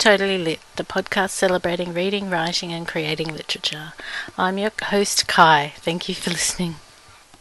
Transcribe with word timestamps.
Totally 0.00 0.38
Lit, 0.38 0.60
the 0.76 0.82
podcast 0.82 1.28
celebrating 1.28 1.92
reading, 1.92 2.30
writing, 2.30 2.72
and 2.72 2.88
creating 2.88 3.36
literature. 3.36 3.92
I'm 4.38 4.56
your 4.56 4.70
host, 4.84 5.28
Kai. 5.28 5.74
Thank 5.76 6.08
you 6.08 6.14
for 6.14 6.30
listening. 6.30 6.76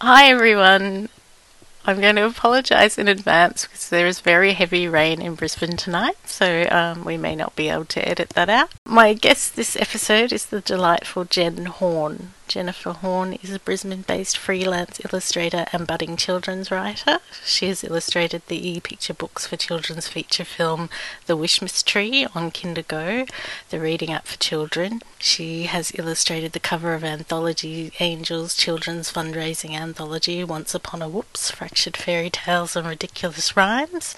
Hi, 0.01 0.29
everyone. 0.29 1.07
I'm 1.85 2.01
going 2.01 2.17
to 2.17 2.25
apologise 2.25 2.97
in 2.97 3.07
advance 3.07 3.65
because 3.65 3.87
there 3.87 4.07
is 4.07 4.19
very 4.19 4.51
heavy 4.51 4.89
rain 4.89 5.21
in 5.21 5.35
Brisbane 5.35 5.77
tonight, 5.77 6.17
so 6.25 6.67
um, 6.69 7.05
we 7.05 7.15
may 7.15 7.33
not 7.33 7.55
be 7.55 7.69
able 7.69 7.85
to 7.85 8.05
edit 8.05 8.31
that 8.31 8.49
out. 8.49 8.73
My 8.83 9.13
guest 9.13 9.55
this 9.55 9.77
episode 9.77 10.33
is 10.33 10.47
the 10.47 10.59
delightful 10.59 11.23
Jen 11.23 11.65
Horn. 11.65 12.33
Jennifer 12.49 12.93
Horn 12.93 13.33
is 13.43 13.53
a 13.53 13.59
Brisbane 13.59 14.01
based 14.01 14.35
freelance 14.35 14.99
illustrator 15.05 15.67
and 15.71 15.85
budding 15.85 16.17
children's 16.17 16.71
writer. 16.71 17.19
She 17.45 17.67
has 17.67 17.83
illustrated 17.83 18.41
the 18.47 18.67
e 18.67 18.79
picture 18.79 19.13
books 19.13 19.45
for 19.45 19.55
children's 19.55 20.07
feature 20.07 20.43
film 20.43 20.89
The 21.27 21.37
Wishmas 21.37 21.85
Tree 21.85 22.25
on 22.33 22.49
Kindergo, 22.49 23.29
the 23.69 23.79
reading 23.79 24.11
app 24.11 24.25
for 24.25 24.39
children. 24.39 25.03
She 25.19 25.63
has 25.63 25.91
illustrated 25.93 26.53
the 26.53 26.59
cover 26.59 26.95
of 26.95 27.03
anthology 27.03 27.91
Angels 27.99 28.55
Children's 28.55 29.11
Fundraising 29.11 29.75
Anthology 29.75 30.43
Once 30.43 30.73
Upon 30.73 31.03
a 31.03 31.09
Whoops, 31.09 31.51
Fractured 31.51 31.97
Fairy 31.97 32.31
Tales 32.31 32.75
and 32.75 32.87
Ridiculous 32.87 33.55
Rhymes. 33.55 34.15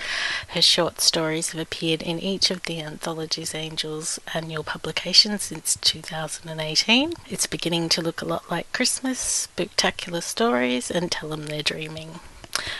Her 0.49 0.61
short 0.61 1.01
stories 1.01 1.49
have 1.49 1.59
appeared 1.59 2.01
in 2.01 2.17
each 2.19 2.49
of 2.49 2.63
the 2.63 2.79
anthology's 2.79 3.53
Angels 3.53 4.19
annual 4.33 4.63
publications 4.63 5.43
since 5.43 5.77
2018. 5.81 7.13
It's 7.27 7.47
beginning 7.47 7.89
to 7.89 8.01
look 8.01 8.20
a 8.21 8.25
lot 8.25 8.49
like 8.51 8.71
Christmas, 8.73 9.19
spectacular 9.19 10.21
stories, 10.21 10.91
and 10.91 11.11
tell 11.11 11.29
them 11.29 11.45
they're 11.45 11.63
dreaming. 11.63 12.19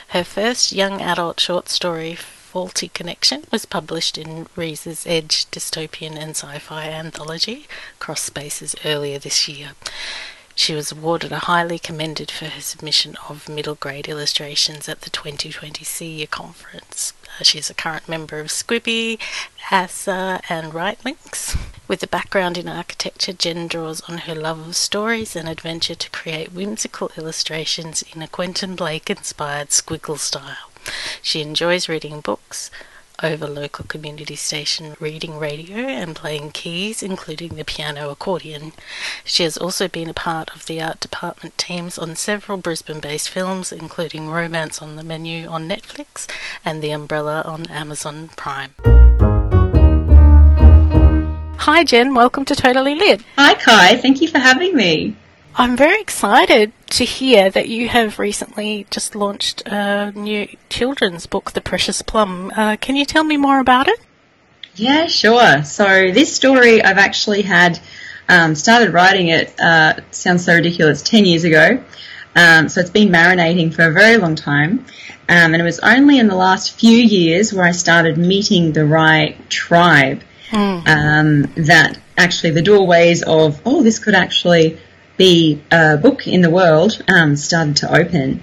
Her 0.09 0.23
first 0.23 0.71
young 0.71 1.01
adult 1.01 1.39
short 1.39 1.69
story, 1.69 2.15
Faulty 2.15 2.89
Connection, 2.89 3.45
was 3.51 3.65
published 3.65 4.17
in 4.17 4.45
Rhiza 4.57 5.07
Edge 5.07 5.45
dystopian 5.51 6.17
and 6.17 6.31
sci 6.31 6.59
fi 6.59 6.89
anthology, 6.89 7.67
Cross 7.99 8.23
Spaces, 8.23 8.75
earlier 8.83 9.17
this 9.19 9.47
year. 9.47 9.71
She 10.53 10.75
was 10.75 10.91
awarded 10.91 11.31
a 11.31 11.39
highly 11.39 11.79
commended 11.79 12.29
for 12.29 12.45
her 12.45 12.61
submission 12.61 13.15
of 13.29 13.47
middle 13.49 13.75
grade 13.75 14.07
illustrations 14.07 14.89
at 14.89 15.01
the 15.01 15.09
2020 15.09 15.85
CYA 15.85 16.29
conference. 16.29 17.13
She 17.41 17.57
is 17.57 17.69
a 17.69 17.73
current 17.73 18.07
member 18.07 18.39
of 18.39 18.47
SCBWI, 18.47 19.19
ASA, 19.71 20.41
and 20.49 20.73
WriteLinks. 20.73 21.57
With 21.87 22.03
a 22.03 22.07
background 22.07 22.57
in 22.57 22.69
architecture, 22.69 23.33
Jen 23.33 23.67
draws 23.67 24.01
on 24.01 24.19
her 24.19 24.35
love 24.35 24.65
of 24.67 24.75
stories 24.75 25.35
and 25.35 25.49
adventure 25.49 25.95
to 25.95 26.09
create 26.11 26.53
whimsical 26.53 27.11
illustrations 27.17 28.03
in 28.13 28.21
a 28.21 28.27
Quentin 28.27 28.75
Blake 28.75 29.09
inspired 29.09 29.69
squiggle 29.69 30.19
style. 30.19 30.71
She 31.21 31.41
enjoys 31.41 31.89
reading 31.89 32.21
books, 32.21 32.71
over 33.23 33.47
local 33.47 33.85
community 33.85 34.35
station 34.35 34.95
reading 34.99 35.37
radio 35.37 35.77
and 35.77 36.15
playing 36.15 36.51
keys, 36.51 37.03
including 37.03 37.55
the 37.55 37.63
piano 37.63 38.09
accordion. 38.09 38.73
She 39.23 39.43
has 39.43 39.57
also 39.57 39.87
been 39.87 40.09
a 40.09 40.13
part 40.13 40.53
of 40.55 40.65
the 40.65 40.81
art 40.81 40.99
department 40.99 41.57
teams 41.57 41.97
on 41.97 42.15
several 42.15 42.57
Brisbane 42.57 42.99
based 42.99 43.29
films, 43.29 43.71
including 43.71 44.29
Romance 44.29 44.81
on 44.81 44.95
the 44.95 45.03
Menu 45.03 45.47
on 45.47 45.69
Netflix 45.69 46.29
and 46.65 46.81
The 46.81 46.91
Umbrella 46.91 47.41
on 47.45 47.67
Amazon 47.67 48.29
Prime. 48.35 48.73
Hi, 51.57 51.83
Jen. 51.83 52.15
Welcome 52.15 52.43
to 52.45 52.55
Totally 52.55 52.95
Lit. 52.95 53.21
Hi, 53.37 53.53
Kai. 53.53 53.97
Thank 53.97 54.21
you 54.21 54.27
for 54.27 54.39
having 54.39 54.75
me. 54.75 55.15
I'm 55.55 55.75
very 55.75 55.99
excited 55.99 56.71
to 56.91 57.03
hear 57.03 57.49
that 57.49 57.67
you 57.67 57.89
have 57.89 58.19
recently 58.19 58.87
just 58.89 59.15
launched 59.15 59.63
a 59.65 60.11
new 60.13 60.47
children's 60.69 61.25
book, 61.25 61.51
The 61.51 61.61
Precious 61.61 62.01
Plum. 62.01 62.51
Uh, 62.55 62.77
can 62.77 62.95
you 62.95 63.05
tell 63.05 63.23
me 63.23 63.37
more 63.37 63.59
about 63.59 63.87
it? 63.87 63.99
Yeah, 64.75 65.07
sure. 65.07 65.63
So 65.63 66.11
this 66.11 66.33
story 66.33 66.81
I've 66.81 66.97
actually 66.97 67.41
had 67.41 67.79
um, 68.29 68.55
started 68.55 68.93
writing 68.93 69.27
it. 69.27 69.59
Uh, 69.59 69.95
sounds 70.11 70.45
so 70.45 70.55
ridiculous. 70.55 71.01
Ten 71.01 71.25
years 71.25 71.43
ago. 71.43 71.83
Um, 72.33 72.69
so 72.69 72.79
it's 72.79 72.89
been 72.89 73.09
marinating 73.09 73.73
for 73.73 73.83
a 73.83 73.91
very 73.91 74.15
long 74.15 74.35
time. 74.35 74.85
Um, 75.27 75.53
and 75.53 75.55
it 75.55 75.63
was 75.63 75.79
only 75.79 76.17
in 76.17 76.27
the 76.27 76.35
last 76.35 76.79
few 76.79 76.97
years 76.97 77.53
where 77.53 77.65
I 77.65 77.71
started 77.71 78.17
meeting 78.17 78.71
the 78.71 78.85
right 78.85 79.49
tribe. 79.49 80.23
Mm. 80.51 81.55
that 81.65 81.97
actually 82.17 82.51
the 82.51 82.61
doorways 82.61 83.23
of 83.23 83.61
oh 83.65 83.83
this 83.83 83.99
could 83.99 84.15
actually 84.15 84.77
be 85.21 85.61
a 85.71 85.97
book 85.97 86.27
in 86.27 86.41
the 86.41 86.49
world 86.49 86.99
um, 87.07 87.35
started 87.35 87.75
to 87.75 87.95
open. 87.95 88.41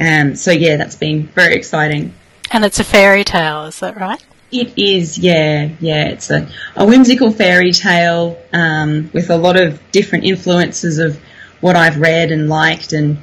Um, 0.00 0.34
so 0.34 0.50
yeah, 0.50 0.78
that's 0.78 0.96
been 0.96 1.26
very 1.26 1.54
exciting. 1.54 2.14
And 2.50 2.64
it's 2.64 2.80
a 2.80 2.84
fairy 2.84 3.22
tale, 3.22 3.66
is 3.66 3.80
that 3.80 4.00
right? 4.00 4.24
It 4.50 4.78
is, 4.78 5.18
yeah, 5.18 5.68
yeah. 5.78 6.08
It's 6.08 6.30
a, 6.30 6.48
a 6.74 6.86
whimsical 6.86 7.30
fairy 7.32 7.72
tale 7.72 8.38
um, 8.54 9.10
with 9.12 9.28
a 9.28 9.36
lot 9.36 9.60
of 9.60 9.78
different 9.92 10.24
influences 10.24 10.98
of 10.98 11.20
what 11.60 11.76
I've 11.76 11.98
read 12.00 12.30
and 12.30 12.48
liked 12.48 12.94
and 12.94 13.18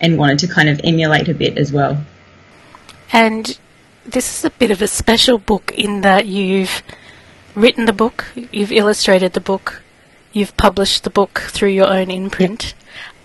and 0.00 0.16
wanted 0.16 0.38
to 0.38 0.48
kind 0.48 0.70
of 0.70 0.80
emulate 0.84 1.28
a 1.28 1.34
bit 1.34 1.58
as 1.58 1.70
well. 1.70 1.98
And 3.12 3.58
this 4.06 4.38
is 4.38 4.44
a 4.46 4.50
bit 4.50 4.70
of 4.70 4.80
a 4.80 4.86
special 4.86 5.36
book 5.36 5.72
in 5.76 6.00
that 6.00 6.24
you've 6.24 6.82
written 7.54 7.84
the 7.84 7.92
book, 7.92 8.26
you've 8.52 8.72
illustrated 8.72 9.34
the 9.34 9.40
book, 9.40 9.82
You've 10.38 10.56
published 10.56 11.02
the 11.02 11.10
book 11.10 11.40
through 11.48 11.70
your 11.70 11.88
own 11.88 12.12
imprint. 12.12 12.74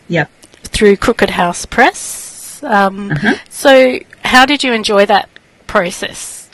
Yep. 0.07 0.31
Through 0.63 0.97
Crooked 0.97 1.29
House 1.29 1.63
Press. 1.63 2.59
Um, 2.63 3.11
uh-huh. 3.11 3.35
So, 3.51 3.99
how 4.25 4.47
did 4.47 4.63
you 4.63 4.73
enjoy 4.73 5.05
that 5.05 5.29
process? 5.67 6.49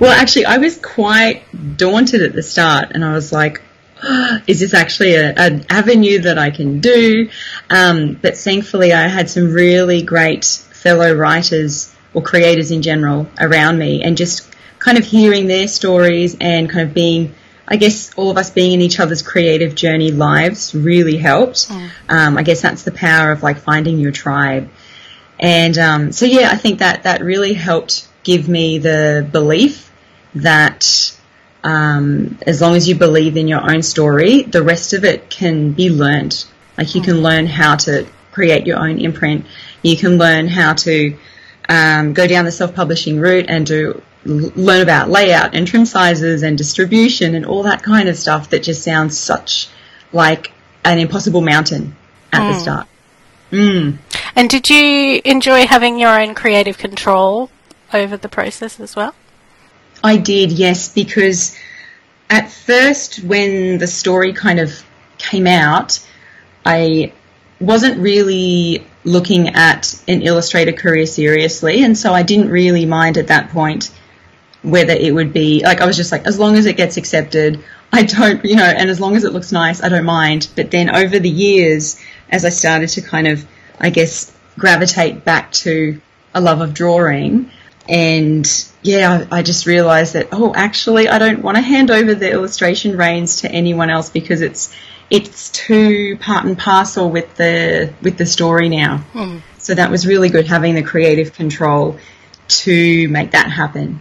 Well, 0.00 0.10
actually, 0.10 0.46
I 0.46 0.58
was 0.58 0.78
quite 0.78 1.44
daunted 1.76 2.22
at 2.22 2.32
the 2.32 2.42
start, 2.42 2.90
and 2.90 3.04
I 3.04 3.12
was 3.12 3.30
like, 3.30 3.62
"Is 4.48 4.58
this 4.58 4.74
actually 4.74 5.14
a, 5.14 5.32
an 5.34 5.64
avenue 5.70 6.18
that 6.22 6.38
I 6.38 6.50
can 6.50 6.80
do?" 6.80 7.30
Um, 7.70 8.18
but 8.20 8.36
thankfully, 8.36 8.92
I 8.92 9.06
had 9.06 9.30
some 9.30 9.52
really 9.52 10.02
great 10.02 10.44
fellow 10.44 11.14
writers 11.14 11.94
or 12.14 12.22
creators 12.22 12.72
in 12.72 12.82
general 12.82 13.28
around 13.38 13.78
me, 13.78 14.02
and 14.02 14.16
just 14.16 14.52
kind 14.80 14.98
of 14.98 15.04
hearing 15.04 15.46
their 15.46 15.68
stories 15.68 16.36
and 16.40 16.68
kind 16.68 16.88
of 16.88 16.92
being 16.92 17.32
I 17.66 17.76
guess 17.76 18.12
all 18.14 18.30
of 18.30 18.36
us 18.36 18.50
being 18.50 18.72
in 18.72 18.80
each 18.80 18.98
other's 19.00 19.22
creative 19.22 19.74
journey 19.74 20.10
lives 20.10 20.74
really 20.74 21.16
helped. 21.16 21.68
Mm. 21.68 21.90
Um, 22.08 22.38
I 22.38 22.42
guess 22.42 22.60
that's 22.60 22.82
the 22.82 22.92
power 22.92 23.32
of 23.32 23.42
like 23.42 23.58
finding 23.58 23.98
your 23.98 24.12
tribe. 24.12 24.68
And 25.38 25.76
um, 25.78 26.12
so 26.12 26.26
yeah, 26.26 26.50
I 26.50 26.56
think 26.56 26.80
that 26.80 27.04
that 27.04 27.22
really 27.22 27.52
helped 27.52 28.08
give 28.22 28.48
me 28.48 28.78
the 28.78 29.26
belief 29.30 29.90
that 30.34 31.16
um, 31.64 32.38
as 32.46 32.60
long 32.60 32.74
as 32.74 32.88
you 32.88 32.94
believe 32.94 33.36
in 33.36 33.48
your 33.48 33.70
own 33.72 33.82
story, 33.82 34.42
the 34.42 34.62
rest 34.62 34.92
of 34.92 35.04
it 35.04 35.30
can 35.30 35.72
be 35.72 35.90
learned. 35.90 36.44
Like 36.76 36.94
you 36.94 37.00
mm. 37.00 37.04
can 37.04 37.22
learn 37.22 37.46
how 37.46 37.76
to 37.76 38.06
create 38.32 38.66
your 38.66 38.78
own 38.78 38.98
imprint. 38.98 39.46
You 39.82 39.96
can 39.96 40.16
learn 40.18 40.48
how 40.48 40.74
to 40.74 41.16
um, 41.68 42.12
go 42.12 42.26
down 42.26 42.44
the 42.44 42.52
self-publishing 42.52 43.20
route 43.20 43.46
and 43.48 43.66
do 43.66 44.02
learn 44.24 44.82
about 44.82 45.10
layout 45.10 45.54
and 45.54 45.66
trim 45.66 45.84
sizes 45.84 46.42
and 46.42 46.56
distribution 46.56 47.34
and 47.34 47.44
all 47.44 47.64
that 47.64 47.82
kind 47.82 48.08
of 48.08 48.16
stuff 48.16 48.50
that 48.50 48.62
just 48.62 48.82
sounds 48.82 49.18
such 49.18 49.68
like 50.12 50.52
an 50.84 50.98
impossible 50.98 51.40
mountain 51.40 51.96
at 52.32 52.40
mm. 52.40 52.48
the 52.48 52.54
hmm. 52.54 52.60
start. 52.60 52.86
Mm. 53.50 53.98
And 54.34 54.48
did 54.48 54.70
you 54.70 55.20
enjoy 55.24 55.66
having 55.66 55.98
your 55.98 56.20
own 56.20 56.34
creative 56.34 56.78
control 56.78 57.50
over 57.92 58.16
the 58.16 58.28
process 58.28 58.80
as 58.80 58.96
well? 58.96 59.14
I 60.02 60.16
did, 60.16 60.50
yes, 60.50 60.92
because 60.92 61.56
at 62.30 62.50
first, 62.50 63.22
when 63.22 63.78
the 63.78 63.86
story 63.86 64.32
kind 64.32 64.58
of 64.58 64.82
came 65.18 65.46
out, 65.46 66.04
I 66.64 67.12
wasn't 67.60 68.00
really 68.00 68.86
looking 69.04 69.48
at 69.48 70.02
an 70.08 70.22
illustrator 70.22 70.72
career 70.72 71.06
seriously, 71.06 71.84
and 71.84 71.96
so 71.96 72.12
I 72.12 72.22
didn't 72.22 72.48
really 72.48 72.86
mind 72.86 73.18
at 73.18 73.28
that 73.28 73.50
point 73.50 73.90
whether 74.62 74.92
it 74.92 75.14
would 75.14 75.32
be 75.32 75.62
like 75.62 75.80
I 75.80 75.86
was 75.86 75.96
just 75.96 76.12
like 76.12 76.26
as 76.26 76.38
long 76.38 76.56
as 76.56 76.66
it 76.66 76.76
gets 76.76 76.96
accepted, 76.96 77.62
I 77.92 78.02
don't 78.02 78.44
you 78.44 78.56
know, 78.56 78.64
and 78.64 78.88
as 78.90 79.00
long 79.00 79.16
as 79.16 79.24
it 79.24 79.32
looks 79.32 79.52
nice, 79.52 79.82
I 79.82 79.88
don't 79.88 80.04
mind. 80.04 80.48
But 80.56 80.70
then 80.70 80.94
over 80.94 81.18
the 81.18 81.30
years, 81.30 82.00
as 82.30 82.44
I 82.44 82.50
started 82.50 82.88
to 82.90 83.02
kind 83.02 83.28
of 83.28 83.44
I 83.80 83.90
guess 83.90 84.32
gravitate 84.58 85.24
back 85.24 85.52
to 85.52 86.00
a 86.34 86.40
love 86.40 86.60
of 86.60 86.74
drawing, 86.74 87.50
and 87.88 88.48
yeah, 88.82 89.26
I, 89.30 89.38
I 89.38 89.42
just 89.42 89.66
realised 89.66 90.14
that 90.14 90.28
oh, 90.32 90.54
actually, 90.54 91.08
I 91.08 91.18
don't 91.18 91.42
want 91.42 91.56
to 91.56 91.62
hand 91.62 91.90
over 91.90 92.14
the 92.14 92.30
illustration 92.30 92.96
reins 92.96 93.40
to 93.42 93.50
anyone 93.50 93.90
else 93.90 94.10
because 94.10 94.40
it's 94.40 94.74
it's 95.10 95.50
too 95.50 96.16
part 96.18 96.46
and 96.46 96.56
parcel 96.56 97.10
with 97.10 97.34
the 97.36 97.92
with 98.00 98.16
the 98.16 98.26
story 98.26 98.68
now. 98.68 98.98
Hmm. 98.98 99.38
So 99.58 99.74
that 99.74 99.90
was 99.90 100.06
really 100.06 100.30
good 100.30 100.46
having 100.46 100.74
the 100.74 100.82
creative 100.82 101.34
control 101.34 101.98
to 102.48 103.08
make 103.08 103.32
that 103.32 103.50
happen. 103.50 104.00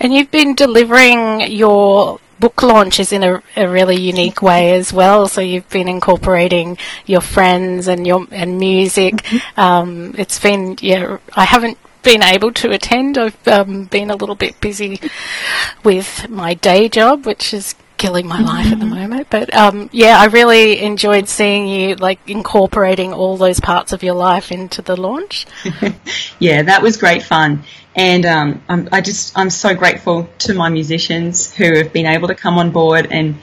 And 0.00 0.12
you've 0.14 0.30
been 0.30 0.54
delivering 0.54 1.52
your 1.52 2.20
book 2.40 2.62
launches 2.62 3.12
in 3.12 3.22
a, 3.22 3.42
a, 3.56 3.68
really 3.68 3.96
unique 3.96 4.42
way 4.42 4.72
as 4.72 4.92
well. 4.92 5.28
So 5.28 5.40
you've 5.40 5.68
been 5.70 5.88
incorporating 5.88 6.76
your 7.06 7.20
friends 7.20 7.88
and 7.88 8.06
your 8.06 8.26
and 8.30 8.58
music. 8.58 9.14
Mm-hmm. 9.14 9.60
Um, 9.60 10.14
it's 10.18 10.38
been 10.38 10.76
yeah. 10.80 11.18
I 11.34 11.44
haven't 11.44 11.78
been 12.02 12.22
able 12.22 12.52
to 12.52 12.70
attend. 12.70 13.18
I've 13.18 13.48
um, 13.48 13.84
been 13.84 14.10
a 14.10 14.16
little 14.16 14.34
bit 14.34 14.60
busy 14.60 15.00
with 15.82 16.28
my 16.28 16.54
day 16.54 16.88
job, 16.88 17.26
which 17.26 17.54
is 17.54 17.74
killing 17.96 18.26
my 18.26 18.40
life 18.40 18.66
at 18.70 18.78
the 18.78 18.84
Mm-hmm. 18.84 18.94
moment. 18.94 19.26
But 19.30 19.54
um, 19.54 19.88
yeah, 19.92 20.18
I 20.18 20.26
really 20.26 20.82
enjoyed 20.82 21.28
seeing 21.28 21.66
you 21.66 21.94
like 21.96 22.20
incorporating 22.28 23.12
all 23.12 23.36
those 23.36 23.60
parts 23.60 23.92
of 23.92 24.02
your 24.02 24.14
life 24.14 24.52
into 24.52 24.82
the 24.82 24.96
launch. 24.96 25.46
yeah, 26.38 26.62
that 26.62 26.82
was 26.82 26.96
great 26.98 27.22
fun. 27.22 27.64
And 27.96 28.26
um, 28.26 28.62
I'm, 28.68 28.88
I 28.90 29.00
just 29.00 29.38
I'm 29.38 29.50
so 29.50 29.74
grateful 29.74 30.28
to 30.40 30.54
my 30.54 30.68
musicians 30.68 31.54
who 31.54 31.76
have 31.76 31.92
been 31.92 32.06
able 32.06 32.28
to 32.28 32.34
come 32.34 32.58
on 32.58 32.70
board 32.70 33.08
and 33.10 33.36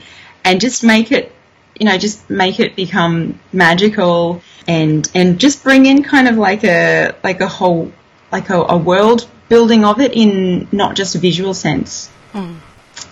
and 0.44 0.60
just 0.60 0.84
make 0.84 1.10
it, 1.10 1.32
you 1.78 1.86
know, 1.86 1.96
just 1.96 2.28
make 2.28 2.60
it 2.60 2.76
become 2.76 3.40
magical 3.52 4.42
and 4.68 5.10
and 5.14 5.40
just 5.40 5.62
bring 5.62 5.86
in 5.86 6.02
kind 6.02 6.28
of 6.28 6.36
like 6.36 6.64
a 6.64 7.14
like 7.24 7.40
a 7.40 7.48
whole 7.48 7.92
like 8.30 8.50
a, 8.50 8.60
a 8.60 8.76
world 8.76 9.28
building 9.48 9.84
of 9.84 10.00
it 10.00 10.12
in 10.14 10.68
not 10.72 10.96
just 10.96 11.14
a 11.14 11.18
visual 11.18 11.54
sense. 11.54 12.10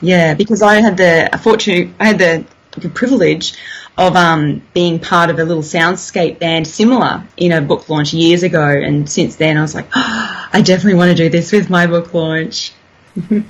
Yeah, 0.01 0.35
because 0.35 0.63
I 0.63 0.81
had 0.81 0.97
the 0.97 1.39
fortune, 1.43 1.95
I 2.01 2.07
had 2.07 2.19
the, 2.19 2.45
the 2.77 2.89
privilege 2.89 3.55
of 3.99 4.17
um, 4.17 4.63
being 4.73 4.99
part 4.99 5.31
of 5.31 5.39
a 5.39 5.45
little 5.45 5.63
soundscape 5.63 6.39
band 6.39 6.67
similar 6.67 7.25
in 7.37 7.53
a 7.53 7.61
book 7.61 7.89
launch 7.89 8.15
years 8.15 8.43
ago, 8.43 8.67
and 8.67 9.09
since 9.09 9.37
then 9.37 9.59
I 9.59 9.63
was 9.63 9.75
like, 9.75 9.89
oh, 9.95 10.49
I 10.53 10.63
definitely 10.63 10.95
want 10.95 11.11
to 11.11 11.23
do 11.23 11.29
this 11.29 11.53
with 11.53 11.71
my 11.71 11.87
book 11.87 12.15
launch. 12.15 12.73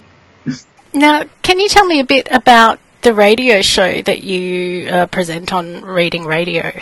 Now, 0.92 1.24
can 1.42 1.60
you 1.60 1.68
tell 1.68 1.86
me 1.86 2.00
a 2.00 2.04
bit 2.04 2.26
about 2.30 2.80
the 3.02 3.14
radio 3.14 3.62
show 3.62 4.02
that 4.02 4.24
you 4.24 4.88
uh, 4.88 5.06
present 5.06 5.52
on 5.52 5.82
Reading 5.82 6.24
Radio? 6.24 6.72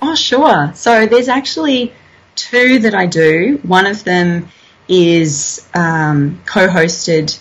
Oh, 0.00 0.14
sure. 0.14 0.72
So 0.74 1.06
there's 1.06 1.28
actually 1.28 1.92
two 2.36 2.78
that 2.80 2.94
I 2.94 3.06
do. 3.06 3.58
One 3.62 3.86
of 3.86 4.04
them 4.04 4.48
is 4.88 5.66
um, 5.74 6.40
co-hosted 6.46 7.38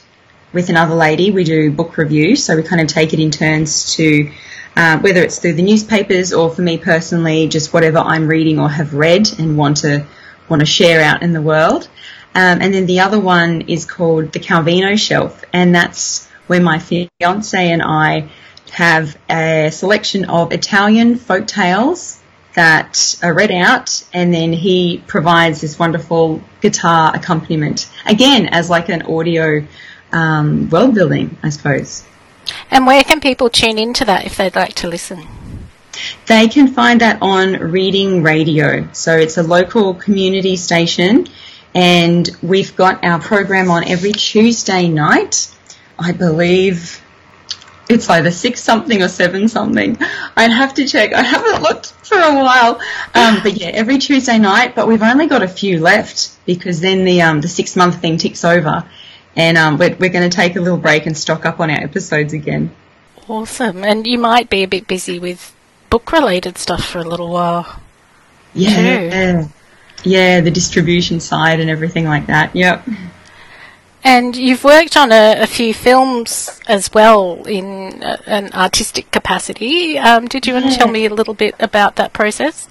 with 0.54 0.70
another 0.70 0.96
lady. 0.96 1.32
We 1.32 1.44
do 1.44 1.72
book 1.72 1.98
reviews, 1.98 2.44
so 2.44 2.56
we 2.56 2.64
kind 2.64 2.82
of 2.82 2.88
take 2.88 3.14
it 3.14 3.20
in 3.20 3.32
turns 3.32 3.94
to 3.96 4.32
uh, 4.76 5.00
whether 5.00 5.22
it's 5.22 5.40
through 5.40 5.54
the 5.54 5.64
newspapers 5.64 6.34
or 6.34 6.50
for 6.50 6.62
me 6.62 6.78
personally, 6.78 7.48
just 7.48 7.74
whatever 7.74 8.00
I'm 8.00 8.28
reading 8.28 8.60
or 8.60 8.70
have 8.70 8.94
read 8.94 9.28
and 9.40 9.58
want 9.58 9.78
to 9.78 10.06
want 10.50 10.62
to 10.62 10.66
share 10.66 11.02
out 11.02 11.24
in 11.24 11.34
the 11.34 11.42
world. 11.42 11.88
Um, 12.34 12.62
and 12.62 12.74
then 12.74 12.86
the 12.86 13.02
other 13.02 13.20
one 13.20 13.62
is 13.62 13.86
called 13.86 14.32
the 14.32 14.40
Calvino 14.40 14.98
Shelf, 14.98 15.44
and 15.52 15.76
that's 15.76 16.28
where 16.48 16.62
my 16.62 16.80
fiance 16.80 17.72
and 17.72 17.82
I 17.82 18.30
have 18.72 19.18
a 19.30 19.70
selection 19.72 20.26
of 20.26 20.54
Italian 20.54 21.18
folk 21.18 21.46
tales 21.48 22.22
that 22.54 23.20
are 23.22 23.34
read 23.34 23.52
out, 23.52 24.04
and 24.14 24.34
then 24.34 24.54
he 24.54 25.04
provides 25.08 25.62
this 25.62 25.78
wonderful 25.78 26.42
guitar 26.62 27.14
accompaniment 27.16 27.90
again 28.06 28.48
as 28.48 28.70
like 28.70 28.90
an 28.90 29.04
audio 29.04 29.66
um, 30.12 30.70
world 30.70 30.96
building, 30.96 31.38
I 31.44 31.50
suppose. 31.50 32.06
And 32.70 32.86
where 32.86 33.04
can 33.04 33.20
people 33.20 33.50
tune 33.50 33.78
into 33.78 34.06
that 34.06 34.26
if 34.26 34.38
they'd 34.38 34.56
like 34.56 34.74
to 34.76 34.88
listen? 34.88 35.28
They 36.28 36.48
can 36.48 36.70
find 36.70 37.02
that 37.02 37.22
on 37.22 37.54
Reading 37.54 38.24
Radio. 38.24 38.88
So 38.94 39.18
it's 39.18 39.38
a 39.38 39.44
local 39.44 39.94
community 39.94 40.56
station, 40.56 41.28
and 41.76 42.30
we've 42.42 42.76
got 42.76 43.04
our 43.04 43.20
program 43.20 43.70
on 43.70 43.88
every 43.88 44.12
Tuesday 44.14 44.88
night. 44.88 45.56
I 46.00 46.12
believe 46.14 47.02
it's 47.90 48.10
either 48.10 48.32
six 48.32 48.62
something 48.62 49.04
or 49.04 49.10
seven 49.10 49.48
something. 49.48 49.98
I'd 50.36 50.52
have 50.52 50.74
to 50.76 50.88
check. 50.88 51.14
I 51.14 51.22
haven't 51.22 51.62
looked 51.62 51.88
for 51.88 52.18
a 52.18 52.36
while. 52.36 52.80
Um, 53.14 53.40
but 53.44 53.58
yeah, 53.58 53.68
every 53.68 53.98
Tuesday 53.98 54.40
night. 54.40 54.76
But 54.76 54.88
we've 54.88 55.02
only 55.02 55.28
got 55.28 55.44
a 55.44 55.48
few 55.48 55.80
left 55.80 56.32
because 56.46 56.80
then 56.80 57.04
the 57.04 57.22
um, 57.22 57.42
the 57.42 57.48
six 57.48 57.76
month 57.76 58.00
thing 58.02 58.18
ticks 58.18 58.46
over, 58.46 58.86
and 59.36 59.58
um, 59.58 59.78
we're, 59.78 59.96
we're 59.96 60.10
going 60.10 60.30
to 60.30 60.36
take 60.36 60.56
a 60.56 60.62
little 60.62 60.78
break 60.78 61.06
and 61.06 61.18
stock 61.18 61.46
up 61.46 61.60
on 61.60 61.70
our 61.70 61.78
episodes 61.78 62.34
again. 62.34 62.72
Awesome. 63.28 63.84
And 63.84 64.06
you 64.06 64.18
might 64.18 64.50
be 64.50 64.64
a 64.64 64.68
bit 64.68 64.88
busy 64.88 65.20
with 65.20 65.56
book 65.90 66.12
related 66.12 66.58
stuff 66.58 66.86
for 66.86 67.00
a 67.00 67.04
little 67.04 67.30
while. 67.30 67.82
Yeah. 68.54 69.48
Yeah, 70.04 70.42
the 70.42 70.52
distribution 70.52 71.20
side 71.20 71.60
and 71.60 71.70
everything 71.70 72.06
like 72.06 72.28
that. 72.28 72.56
Yep. 72.56 72.88
And 74.04 74.36
you've 74.36 74.64
worked 74.64 74.98
on 74.98 75.12
a, 75.12 75.42
a 75.42 75.48
few 75.48 75.74
films 75.74 76.60
as 76.68 76.92
well 76.92 77.46
in 77.46 78.02
uh, 78.04 78.18
an 78.26 78.52
artistic 78.54 79.12
capacity. 79.12 80.00
Um, 80.00 80.28
did 80.28 80.48
you 80.48 80.56
want 80.56 80.72
to 80.72 80.76
tell 80.76 80.88
me 80.88 81.06
a 81.06 81.14
little 81.14 81.36
bit 81.36 81.54
about 81.60 81.98
that 81.98 82.12
process? 82.12 82.68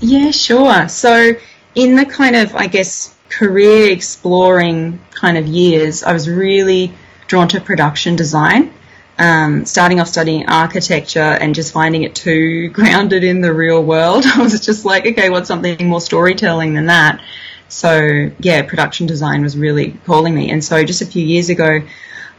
Yeah, 0.00 0.30
sure. 0.30 0.88
So, 0.88 1.32
in 1.74 1.96
the 1.96 2.06
kind 2.06 2.36
of, 2.36 2.54
I 2.54 2.68
guess, 2.68 3.16
career 3.30 3.90
exploring 3.90 5.00
kind 5.12 5.38
of 5.38 5.46
years, 5.46 6.02
I 6.02 6.12
was 6.12 6.28
really 6.28 6.92
drawn 7.26 7.48
to 7.48 7.60
production 7.60 8.16
design. 8.16 8.74
Um, 9.18 9.66
starting 9.66 10.00
off 10.00 10.08
studying 10.08 10.48
architecture 10.48 11.20
and 11.20 11.54
just 11.54 11.74
finding 11.74 12.04
it 12.04 12.14
too 12.14 12.68
grounded 12.72 13.22
in 13.22 13.42
the 13.42 13.52
real 13.52 13.82
world. 13.82 14.24
I 14.34 14.42
was 14.42 14.60
just 14.60 14.84
like, 14.84 15.06
okay, 15.06 15.28
what's 15.30 15.48
something 15.48 15.86
more 15.86 16.00
storytelling 16.00 16.74
than 16.74 16.86
that? 16.86 17.20
So 17.68 18.30
yeah, 18.40 18.62
production 18.62 19.06
design 19.06 19.42
was 19.42 19.56
really 19.56 19.92
calling 20.04 20.34
me. 20.34 20.50
And 20.50 20.64
so 20.64 20.82
just 20.84 21.02
a 21.02 21.06
few 21.06 21.24
years 21.24 21.50
ago, 21.50 21.82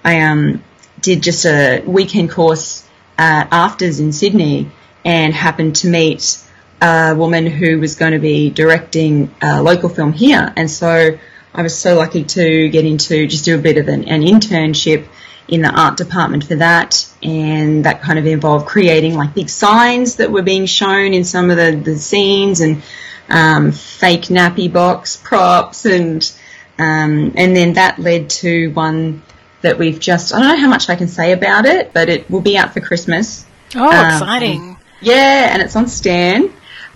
I 0.04 0.22
um, 0.22 0.64
did 1.00 1.22
just 1.22 1.46
a 1.46 1.84
weekend 1.86 2.32
course 2.32 2.88
at 3.18 3.50
AFTRS 3.52 4.00
in 4.00 4.12
Sydney 4.12 4.72
and 5.06 5.34
happened 5.34 5.76
to 5.78 5.88
meet 5.88 6.38
a 6.82 7.14
woman 7.16 7.46
who 7.46 7.80
was 7.80 7.96
going 7.96 8.14
to 8.14 8.20
be 8.20 8.50
directing 8.50 9.34
a 9.42 9.62
local 9.62 9.90
film 9.90 10.14
here. 10.14 10.52
And 10.56 10.70
so 10.70 11.18
I 11.54 11.62
was 11.62 11.78
so 11.78 11.96
lucky 11.96 12.24
to 12.24 12.70
get 12.70 12.86
into 12.86 13.28
just 13.28 13.46
do 13.46 13.56
a 13.56 13.62
bit 13.62 13.78
of 13.78 13.88
an, 13.88 14.06
an 14.06 14.22
internship 14.22 15.08
in 15.48 15.62
the 15.62 15.70
art 15.70 15.98
department 15.98 16.46
for 16.46 16.56
that. 16.56 17.08
And 17.22 17.86
that 17.86 18.02
kind 18.02 18.18
of 18.18 18.26
involved 18.26 18.68
creating 18.68 19.16
like 19.16 19.34
big 19.36 19.50
signs 19.50 20.16
that 20.16 20.32
were 20.32 20.42
being 20.42 20.66
shown 20.66 21.14
in 21.14 21.24
some 21.24 21.52
of 21.52 21.58
the, 21.58 21.72
the 21.76 21.98
scenes 21.98 22.62
and 22.62 22.82
um, 23.30 23.72
fake 23.72 24.24
nappy 24.24 24.72
box 24.72 25.18
props 25.18 25.86
and 25.86 26.32
um, 26.80 27.34
and 27.36 27.56
then 27.56 27.74
that 27.74 28.00
led 28.00 28.30
to 28.32 28.70
one 28.72 29.22
that 29.62 29.78
we've 29.78 30.00
just 30.00 30.34
I 30.34 30.40
don't 30.40 30.48
know 30.48 30.62
how 30.62 30.70
much 30.70 30.90
I 30.90 30.96
can 30.96 31.08
say 31.08 31.32
about 31.32 31.66
it, 31.66 31.94
but 31.94 32.10
it 32.10 32.30
will 32.30 32.42
be 32.42 32.58
out 32.58 32.74
for 32.74 32.80
Christmas. 32.82 33.46
Oh, 33.76 33.88
Um, 33.88 34.06
exciting. 34.12 34.78
Yeah, 35.00 35.54
and 35.54 35.62
it's 35.62 35.76
on 35.76 35.88
Stan. 35.88 36.52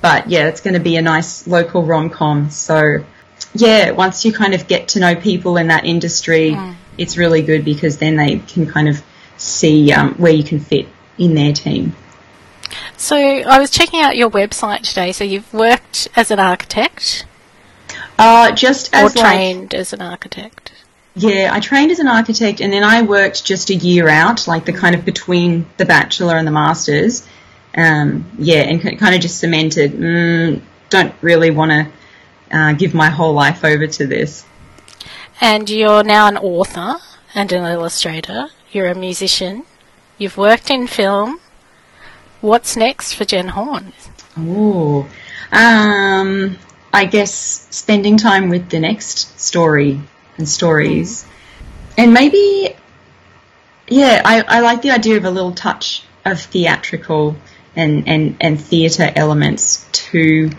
But 0.05 0.29
yeah, 0.29 0.49
it's 0.49 0.61
going 0.61 0.75
to 0.75 0.79
be 0.79 0.97
a 0.97 1.01
nice 1.01 1.47
local 1.47 1.83
rom 1.83 2.11
com. 2.11 2.51
So 2.51 3.03
yeah, 3.55 3.89
once 3.89 4.23
you 4.23 4.31
kind 4.31 4.53
of 4.53 4.67
get 4.67 4.89
to 4.89 4.99
know 4.99 5.15
people 5.15 5.57
in 5.57 5.69
that 5.69 5.83
industry, 5.83 6.55
it's 6.95 7.17
really 7.17 7.41
good 7.41 7.65
because 7.65 7.97
then 7.97 8.15
they 8.15 8.37
can 8.37 8.67
kind 8.67 8.87
of 8.87 9.01
see 9.37 9.91
um, 9.91 10.13
where 10.19 10.31
you 10.31 10.43
can 10.43 10.59
fit 10.59 10.87
in 11.17 11.33
their 11.33 11.53
team. 11.53 11.95
So 12.97 13.15
I 13.17 13.57
was 13.57 13.71
checking 13.71 13.99
out 13.99 14.15
your 14.15 14.29
website 14.29 14.83
today. 14.87 15.11
So 15.11 15.23
you've 15.23 15.51
worked 15.51 16.07
as 16.15 16.29
an 16.29 16.39
architect 16.39 17.25
Uh, 18.19 18.51
just 18.51 18.93
or 18.93 19.05
as 19.05 19.15
like, 19.15 19.25
trained 19.25 19.73
as 19.73 19.91
an 19.91 20.01
architect. 20.01 20.71
Yeah, 21.15 21.49
I 21.51 21.59
trained 21.61 21.89
as 21.89 21.97
an 21.97 22.07
architect 22.07 22.61
and 22.61 22.71
then 22.71 22.83
I 22.83 23.01
worked 23.01 23.43
just 23.43 23.71
a 23.71 23.75
year 23.75 24.07
out, 24.07 24.47
like 24.47 24.65
the 24.65 24.73
kind 24.73 24.93
of 24.93 25.03
between 25.03 25.65
the 25.77 25.85
bachelor 25.85 26.37
and 26.37 26.45
the 26.45 26.51
masters. 26.51 27.25
Um, 27.75 28.25
yeah, 28.37 28.61
and 28.61 28.81
kind 28.81 29.15
of 29.15 29.21
just 29.21 29.39
cemented, 29.39 29.91
mm, 29.91 30.61
don't 30.89 31.13
really 31.21 31.51
want 31.51 31.71
to 31.71 32.57
uh, 32.57 32.73
give 32.73 32.93
my 32.93 33.09
whole 33.09 33.33
life 33.33 33.65
over 33.65 33.85
to 33.85 34.07
this. 34.07 34.45
And 35.41 35.69
you're 35.69 36.03
now 36.03 36.27
an 36.27 36.37
author 36.37 36.95
and 37.33 37.51
an 37.51 37.65
illustrator. 37.65 38.47
You're 38.71 38.87
a 38.87 38.95
musician. 38.95 39.65
You've 40.17 40.37
worked 40.37 40.69
in 40.69 40.87
film. 40.87 41.41
What's 42.39 42.77
next 42.77 43.13
for 43.13 43.25
Jen 43.25 43.49
Horn? 43.49 43.91
Ooh. 44.39 45.05
Um, 45.51 46.57
I 46.93 47.05
guess 47.05 47.33
spending 47.71 48.17
time 48.17 48.49
with 48.49 48.69
the 48.69 48.79
next 48.79 49.39
story 49.39 49.99
and 50.37 50.47
stories. 50.47 51.25
And 51.97 52.13
maybe, 52.13 52.75
yeah, 53.87 54.21
I, 54.23 54.41
I 54.41 54.59
like 54.61 54.81
the 54.81 54.91
idea 54.91 55.17
of 55.17 55.25
a 55.25 55.31
little 55.31 55.53
touch 55.53 56.03
of 56.23 56.39
theatrical 56.39 57.35
and, 57.75 58.07
and, 58.07 58.37
and 58.41 58.59
theatre 58.59 59.11
elements 59.15 59.87
to 59.91 60.49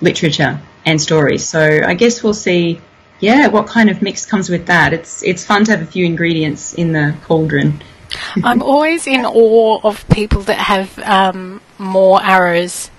literature 0.00 0.60
and 0.84 1.00
stories. 1.00 1.44
So 1.48 1.80
I 1.84 1.94
guess 1.94 2.22
we'll 2.22 2.34
see, 2.34 2.80
yeah, 3.20 3.48
what 3.48 3.66
kind 3.66 3.90
of 3.90 4.02
mix 4.02 4.26
comes 4.26 4.48
with 4.48 4.66
that. 4.66 4.92
It's, 4.92 5.22
it's 5.22 5.44
fun 5.44 5.64
to 5.64 5.72
have 5.72 5.82
a 5.82 5.86
few 5.86 6.04
ingredients 6.04 6.74
in 6.74 6.92
the 6.92 7.14
cauldron. 7.24 7.82
I'm 8.44 8.62
always 8.62 9.06
in 9.06 9.24
awe 9.24 9.80
of 9.84 10.06
people 10.08 10.42
that 10.42 10.58
have 10.58 10.98
um, 10.98 11.60
more 11.78 12.22
arrows 12.22 12.90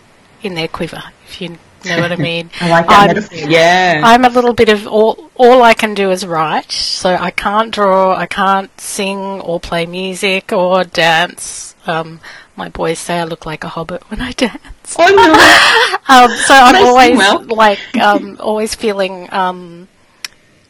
in 0.42 0.56
their 0.56 0.68
quiver, 0.68 1.04
if 1.26 1.42
you 1.42 1.58
know 1.86 2.00
what 2.02 2.12
I 2.12 2.16
mean. 2.16 2.50
I 2.62 2.70
like 2.70 2.88
that 2.88 3.10
I'm, 3.10 3.16
metaphor. 3.16 3.50
Yeah. 3.50 4.02
I'm 4.04 4.26
a 4.26 4.30
little 4.30 4.54
bit 4.54 4.70
of 4.70 4.88
all. 4.88 5.30
All 5.36 5.64
I 5.64 5.74
can 5.74 5.94
do 5.94 6.12
is 6.12 6.26
write, 6.26 6.72
so 6.72 7.10
I 7.16 7.32
can't 7.32 7.72
draw, 7.72 8.16
I 8.16 8.26
can't 8.28 8.70
sing 8.80 9.18
or 9.18 9.60
play 9.60 9.86
music 9.86 10.52
or 10.54 10.84
dance. 10.84 11.76
Um, 11.88 12.20
my 12.56 12.70
boys 12.70 13.00
say 13.00 13.20
I 13.20 13.24
look 13.24 13.46
like 13.46 13.64
a 13.64 13.68
hobbit 13.70 14.10
when 14.12 14.22
I 14.22 14.32
dance. 14.46 14.96
oh 14.98 15.08
no. 15.16 16.00
Um, 16.16 16.30
so 16.32 16.54
I'm 16.54 16.74
They 16.74 16.80
sing 16.80 16.88
always 16.88 17.18
well. 17.18 17.44
like 17.46 17.98
um, 17.98 18.38
always 18.40 18.76
feeling 18.76 19.32
um, 19.34 19.88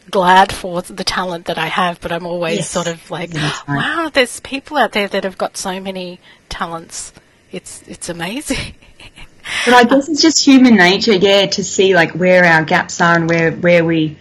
glad 0.09 0.51
for 0.51 0.81
the 0.83 1.03
talent 1.03 1.45
that 1.45 1.57
I 1.57 1.67
have, 1.67 1.99
but 2.01 2.11
I'm 2.11 2.25
always 2.25 2.57
Yes. 2.59 2.69
sort 2.69 2.87
of 2.87 3.09
like, 3.11 3.31
That's 3.31 3.67
right. 3.67 3.75
wow, 3.77 4.09
there's 4.13 4.39
people 4.41 4.77
out 4.77 4.91
there 4.91 5.07
that 5.07 5.23
have 5.23 5.37
got 5.37 5.57
so 5.57 5.79
many 5.79 6.19
talents. 6.49 7.11
It's 7.51 7.81
it's 7.87 8.09
amazing. 8.09 8.75
But 9.65 9.73
I 9.73 9.83
guess 9.85 10.09
it's 10.09 10.21
just 10.21 10.45
human 10.45 10.75
nature, 10.75 11.13
yeah, 11.13 11.45
to 11.45 11.63
see 11.63 11.95
like 11.95 12.11
where 12.11 12.43
our 12.45 12.63
gaps 12.63 12.99
are 13.01 13.15
and 13.15 13.29
where 13.29 13.51
where 13.51 13.85
we 13.85 14.17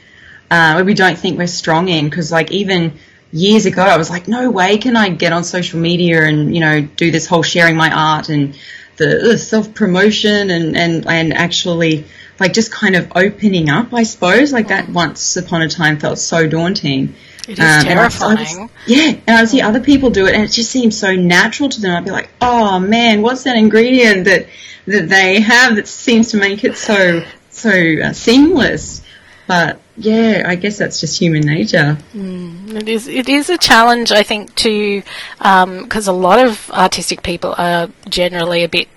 uh, 0.51 0.75
where 0.75 0.85
we 0.85 0.95
don't 0.95 1.19
think 1.19 1.39
we're 1.39 1.47
strong 1.47 1.89
in. 1.89 2.09
Because 2.09 2.31
like 2.31 2.51
even 2.53 2.93
years 3.33 3.67
ago, 3.67 3.83
I 3.83 3.97
was 3.97 4.11
like, 4.11 4.29
no 4.29 4.51
way 4.51 4.79
can 4.79 4.97
I 4.97 5.09
get 5.09 5.33
on 5.33 5.45
social 5.45 5.81
media 5.81 6.23
and 6.25 6.55
you 6.55 6.61
know 6.61 6.81
do 6.81 7.11
this 7.11 7.27
whole 7.27 7.43
sharing 7.43 7.77
my 7.77 7.91
art 7.91 8.29
and 8.29 8.57
the 8.97 9.37
self 9.39 9.75
promotion 9.75 10.51
and 10.51 10.77
and 10.77 11.07
and 11.07 11.33
actually 11.33 12.05
like 12.39 12.53
just 12.53 12.71
kind 12.71 12.95
of 12.95 13.13
opening 13.15 13.69
up. 13.69 13.93
I 13.93 14.03
suppose 14.05 14.53
like 14.53 14.69
that 14.69 14.89
once 14.89 15.37
upon 15.37 15.63
a 15.63 15.69
time 15.69 15.99
felt 15.99 16.19
so 16.19 16.47
daunting. 16.47 17.15
It 17.49 17.59
is 17.59 17.65
Um, 17.65 17.65
and 17.65 17.85
terrifying. 17.89 18.61
was- 18.63 18.71
yeah, 18.87 19.15
and 19.27 19.37
I 19.37 19.45
see 19.47 19.61
other 19.61 19.81
people 19.81 20.11
do 20.11 20.27
it, 20.27 20.35
and 20.35 20.45
it 20.45 20.53
just 20.53 20.71
seems 20.71 20.97
so 20.97 21.15
natural 21.15 21.69
to 21.69 21.81
them. 21.81 21.97
I'd 21.97 22.05
be 22.05 22.11
like, 22.11 22.29
"Oh 22.41 22.79
man, 22.79 23.23
what's 23.23 23.43
that 23.45 23.57
ingredient 23.57 24.25
that 24.27 24.47
that 24.87 25.09
they 25.09 25.41
have 25.41 25.77
that 25.77 25.89
seems 25.89 26.29
to 26.31 26.37
make 26.37 26.63
it 26.65 26.77
so 26.77 27.23
so 27.51 27.71
uh, 27.71 28.13
seamless?" 28.13 29.03
But 29.49 29.81
yeah, 29.97 30.45
I 30.47 30.55
guess 30.55 30.79
that's 30.79 31.01
just 31.01 31.19
human 31.19 31.43
nature. 31.43 31.99
It 32.15 32.89
is. 32.89 33.09
It 33.09 33.29
is 33.29 33.51
a 33.51 33.59
challenge, 33.59 34.13
I 34.13 34.23
think, 34.23 34.55
to 34.57 35.03
because 35.39 36.07
a 36.07 36.13
lot 36.13 36.39
of 36.39 36.71
artistic 36.71 37.23
people 37.25 37.55
are 37.59 37.89
generally 38.09 38.63
a 38.63 38.69
bit 38.69 38.89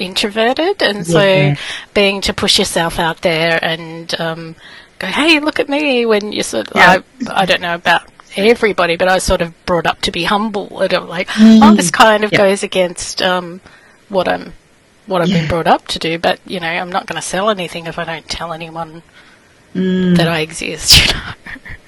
introverted, 0.00 0.82
and 0.82 1.06
so 1.06 1.54
being 1.94 2.20
to 2.22 2.32
push 2.34 2.58
yourself 2.58 2.98
out 2.98 3.22
there 3.22 3.58
and 3.62 4.14
um, 4.20 4.56
go, 4.98 5.06
"Hey, 5.06 5.40
look 5.40 5.60
at 5.60 5.68
me!" 5.68 6.06
When 6.06 6.32
you 6.32 6.42
sort, 6.42 6.68
of, 6.68 6.76
Yeah. 6.76 7.00
I, 7.28 7.42
I 7.42 7.44
don't 7.46 7.60
know 7.60 7.74
about 7.74 8.02
everybody, 8.36 8.96
but 8.96 9.08
I 9.08 9.14
was 9.14 9.24
sort 9.24 9.40
of 9.42 9.52
brought 9.66 9.86
up 9.86 10.00
to 10.02 10.10
be 10.10 10.24
humble, 10.24 10.80
and 10.80 10.92
I'm 10.92 11.08
like, 11.08 11.28
"Oh, 11.38 11.74
this 11.74 11.90
kind 11.90 12.24
of 12.24 12.32
Yeah. 12.32 12.38
goes 12.38 12.62
against 12.62 13.22
um, 13.22 13.60
what 14.08 14.28
I'm." 14.28 14.52
What 15.06 15.22
I've 15.22 15.28
been 15.28 15.48
brought 15.48 15.66
up 15.66 15.86
to 15.88 15.98
do, 15.98 16.18
but 16.18 16.38
you 16.46 16.60
know, 16.60 16.66
I'm 16.68 16.92
not 16.92 17.06
going 17.06 17.16
to 17.16 17.26
sell 17.26 17.48
anything 17.48 17.86
if 17.86 17.98
I 17.98 18.04
don't 18.04 18.28
tell 18.28 18.52
anyone 18.52 19.02
Mm. 19.74 20.18
that 20.18 20.28
I 20.28 20.40
exist. 20.40 20.92
You 21.00 21.14
know, 21.14 21.32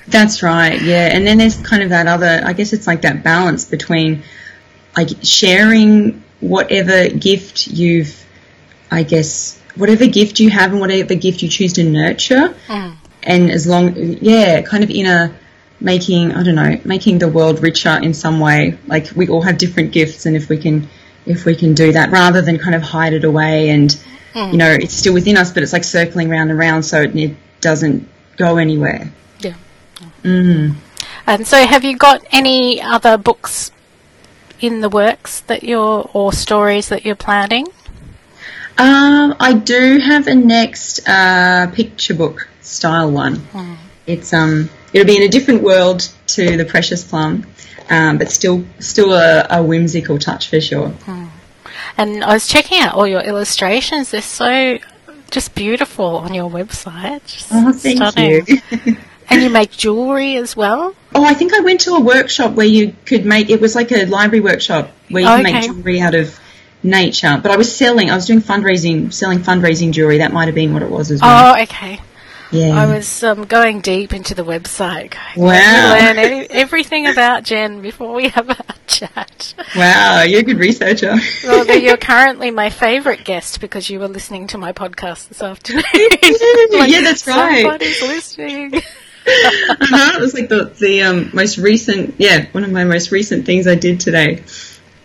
That's 0.08 0.42
right, 0.42 0.80
yeah. 0.80 1.14
And 1.14 1.26
then 1.26 1.36
there's 1.36 1.56
kind 1.58 1.82
of 1.82 1.90
that 1.90 2.06
other, 2.06 2.40
I 2.42 2.54
guess 2.54 2.72
it's 2.72 2.86
like 2.86 3.02
that 3.02 3.22
balance 3.22 3.66
between 3.66 4.22
like 4.96 5.10
sharing 5.22 6.22
whatever 6.40 7.08
gift 7.10 7.66
you've, 7.66 8.24
I 8.90 9.02
guess, 9.02 9.60
whatever 9.76 10.06
gift 10.06 10.40
you 10.40 10.48
have 10.48 10.72
and 10.72 10.80
whatever 10.80 11.14
gift 11.14 11.42
you 11.42 11.50
choose 11.50 11.74
to 11.74 11.84
nurture. 11.84 12.54
And 13.22 13.50
as 13.50 13.66
long, 13.66 13.94
yeah, 13.96 14.62
kind 14.62 14.82
of 14.82 14.90
in 14.90 15.06
a 15.06 15.34
making, 15.80 16.32
I 16.32 16.42
don't 16.42 16.54
know, 16.54 16.80
making 16.84 17.18
the 17.18 17.28
world 17.28 17.62
richer 17.62 17.98
in 18.02 18.14
some 18.14 18.40
way. 18.40 18.78
Like 18.86 19.10
we 19.14 19.28
all 19.28 19.42
have 19.42 19.58
different 19.58 19.92
gifts 19.92 20.26
and 20.26 20.36
if 20.36 20.48
we 20.48 20.58
can, 20.58 20.88
if 21.26 21.44
we 21.44 21.54
can 21.54 21.74
do 21.74 21.92
that 21.92 22.10
rather 22.10 22.42
than 22.42 22.58
kind 22.58 22.74
of 22.74 22.82
hide 22.82 23.12
it 23.12 23.24
away 23.24 23.70
and, 23.70 23.98
you 24.34 24.56
know, 24.56 24.70
it's 24.70 24.94
still 24.94 25.14
within 25.14 25.36
us, 25.36 25.52
but 25.52 25.62
it's 25.62 25.72
like 25.72 25.84
circling 25.84 26.28
round 26.28 26.50
and 26.50 26.58
round 26.58 26.84
so 26.84 27.02
it, 27.02 27.16
it 27.16 27.36
doesn't 27.60 28.08
go 28.36 28.56
anywhere. 28.56 29.10
yeah. 29.40 29.54
Mm. 30.22 30.76
And 31.26 31.46
so, 31.46 31.64
have 31.66 31.84
you 31.84 31.96
got 31.96 32.24
any 32.32 32.80
other 32.80 33.16
books 33.16 33.70
in 34.60 34.80
the 34.80 34.88
works 34.88 35.40
that 35.40 35.62
you're, 35.62 36.08
or 36.12 36.32
stories 36.32 36.88
that 36.88 37.04
you're 37.04 37.14
planning? 37.14 37.66
Um, 38.78 39.36
I 39.38 39.52
do 39.52 39.98
have 39.98 40.26
a 40.26 40.34
next 40.34 41.06
uh, 41.06 41.70
picture 41.72 42.14
book 42.14 42.48
style 42.62 43.10
one. 43.10 43.42
It's 44.06 44.32
um, 44.32 44.70
it'll 44.92 45.06
be 45.06 45.16
in 45.16 45.22
a 45.22 45.28
different 45.28 45.62
world 45.62 46.08
to 46.28 46.56
the 46.56 46.64
Precious 46.64 47.04
Plum, 47.04 47.46
um, 47.90 48.18
but 48.18 48.30
still, 48.30 48.64
still 48.80 49.12
a, 49.14 49.46
a 49.50 49.62
whimsical 49.62 50.18
touch 50.18 50.48
for 50.48 50.60
sure. 50.60 50.92
And 51.96 52.24
I 52.24 52.32
was 52.34 52.46
checking 52.46 52.80
out 52.80 52.94
all 52.94 53.06
your 53.06 53.20
illustrations; 53.20 54.10
they're 54.10 54.22
so 54.22 54.78
just 55.30 55.54
beautiful 55.54 56.16
on 56.18 56.34
your 56.34 56.50
website. 56.50 57.24
Just 57.26 57.48
Oh, 57.52 57.72
thank 57.72 57.98
stunning. 58.02 58.46
you. 58.46 58.96
And 59.32 59.42
you 59.42 59.48
make 59.50 59.70
jewelry 59.70 60.34
as 60.34 60.56
well. 60.56 60.92
oh, 61.14 61.24
I 61.24 61.34
think 61.34 61.54
I 61.54 61.60
went 61.60 61.82
to 61.82 61.94
a 61.94 62.00
workshop 62.00 62.54
where 62.56 62.66
you 62.66 62.96
could 63.06 63.24
make. 63.24 63.48
It 63.48 63.60
was 63.60 63.76
like 63.76 63.92
a 63.92 64.04
library 64.06 64.40
workshop 64.40 64.90
where 65.08 65.22
you 65.22 65.28
could 65.28 65.40
Okay. 65.46 65.52
make 65.52 65.62
jewelry 65.70 66.00
out 66.00 66.16
of 66.16 66.36
nature. 66.82 67.38
But 67.40 67.52
I 67.52 67.56
was 67.56 67.72
selling. 67.72 68.10
I 68.10 68.16
was 68.16 68.26
doing 68.26 68.40
fundraising, 68.40 69.12
selling 69.12 69.38
fundraising 69.38 69.92
jewelry. 69.92 70.18
That 70.18 70.32
might 70.32 70.46
have 70.46 70.56
been 70.56 70.72
what 70.72 70.82
it 70.82 70.90
was 70.90 71.12
as 71.12 71.20
well. 71.20 71.54
Oh, 71.56 71.62
okay. 71.62 72.00
Yeah. 72.52 72.80
I 72.82 72.86
was 72.86 73.22
um, 73.22 73.44
going 73.44 73.80
deep 73.80 74.12
into 74.12 74.34
the 74.34 74.44
website. 74.44 75.14
going, 75.34 75.46
Wow. 75.46 75.92
Learn 75.98 76.18
any, 76.18 76.50
everything 76.50 77.06
about 77.06 77.44
Jen 77.44 77.80
before 77.82 78.14
we 78.14 78.28
have 78.28 78.48
our 78.48 78.56
chat. 78.86 79.54
wow, 79.76 80.22
you're 80.22 80.40
a 80.40 80.42
good 80.42 80.58
researcher. 80.58 81.14
Well, 81.44 81.66
you're 81.78 81.96
currently 82.12 82.50
my 82.50 82.70
favourite 82.70 83.24
guest 83.24 83.60
because 83.60 83.88
you 83.88 84.00
were 84.00 84.08
listening 84.08 84.46
to 84.48 84.58
my 84.58 84.72
podcast 84.72 85.28
this 85.28 85.42
afternoon. 85.42 85.82
yeah, 86.90 87.00
that's 87.02 87.26
right. 87.26 87.62
Somebody's 87.62 88.02
listening. 88.02 88.74
uh-huh. 88.76 90.12
It 90.16 90.20
was 90.20 90.34
like 90.34 90.48
the 90.48 90.64
the 90.80 91.02
um, 91.02 91.30
most 91.32 91.58
recent, 91.58 92.14
yeah, 92.18 92.46
one 92.52 92.64
of 92.64 92.70
my 92.72 92.84
most 92.84 93.12
recent 93.12 93.46
things 93.46 93.66
I 93.66 93.74
did 93.74 94.00
today. 94.00 94.42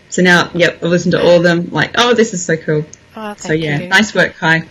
So 0.08 0.22
now, 0.22 0.50
yep, 0.54 0.82
I 0.82 0.86
listened 0.86 1.12
to 1.12 1.22
all 1.22 1.36
of 1.36 1.42
them. 1.42 1.70
Like, 1.70 1.92
oh, 1.98 2.14
this 2.14 2.32
is 2.32 2.44
so 2.44 2.56
cool. 2.56 2.86
Oh, 3.14 3.34
So 3.36 3.52
yeah, 3.52 3.80
you. 3.80 3.88
nice 3.88 4.14
work, 4.14 4.34
Kai. 4.36 4.66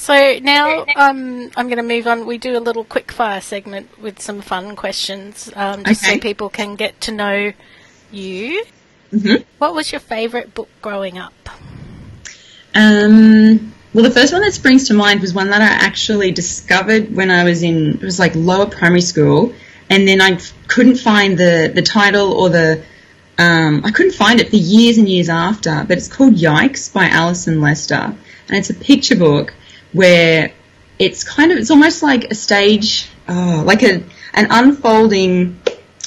So 0.00 0.38
now 0.38 0.86
um, 0.96 1.50
I'm 1.58 1.66
going 1.66 1.76
to 1.76 1.82
move 1.82 2.06
on. 2.06 2.24
We 2.24 2.38
do 2.38 2.56
a 2.56 2.58
little 2.58 2.84
quick 2.84 3.12
fire 3.12 3.42
segment 3.42 4.00
with 4.00 4.18
some 4.18 4.40
fun 4.40 4.74
questions, 4.74 5.52
um, 5.54 5.84
just 5.84 6.02
so 6.02 6.18
people 6.18 6.48
can 6.48 6.74
get 6.74 6.98
to 7.02 7.12
know 7.12 7.52
you. 8.10 8.64
Mhm. 9.12 9.44
What 9.58 9.74
was 9.74 9.92
your 9.92 10.00
favourite 10.00 10.54
book 10.54 10.70
growing 10.80 11.18
up? 11.18 11.50
Um, 12.74 13.74
well, 13.92 14.02
the 14.02 14.10
first 14.10 14.32
one 14.32 14.40
that 14.40 14.54
springs 14.54 14.88
to 14.88 14.94
mind 14.94 15.20
was 15.20 15.34
one 15.34 15.50
that 15.50 15.60
I 15.60 15.66
actually 15.66 16.30
discovered 16.30 17.14
when 17.14 17.30
I 17.30 17.44
was 17.44 17.62
in 17.62 17.96
it 17.96 18.02
was 18.02 18.18
like 18.18 18.34
lower 18.34 18.64
primary 18.64 19.02
school, 19.02 19.52
and 19.90 20.08
then 20.08 20.22
I 20.22 20.38
couldn't 20.66 20.96
find 20.96 21.36
the 21.36 21.70
the 21.74 21.82
title 21.82 22.32
or 22.32 22.48
the 22.48 22.82
um, 23.36 23.82
I 23.84 23.90
couldn't 23.90 24.14
find 24.14 24.40
it 24.40 24.48
for 24.48 24.56
years 24.56 24.96
and 24.96 25.06
years 25.06 25.28
after. 25.28 25.84
But 25.86 25.98
it's 25.98 26.08
called 26.08 26.36
Yikes 26.36 26.90
by 26.90 27.06
Alison 27.08 27.60
Lester, 27.60 28.14
and 28.48 28.56
it's 28.56 28.70
a 28.70 28.74
picture 28.74 29.16
book 29.16 29.52
where 29.92 30.52
it's 30.98 31.24
kind 31.24 31.52
of 31.52 31.58
it's 31.58 31.70
almost 31.70 32.02
like 32.02 32.24
a 32.30 32.34
stage, 32.34 33.08
oh, 33.28 33.62
like 33.66 33.82
a 33.82 34.02
an 34.34 34.46
unfolding. 34.50 35.60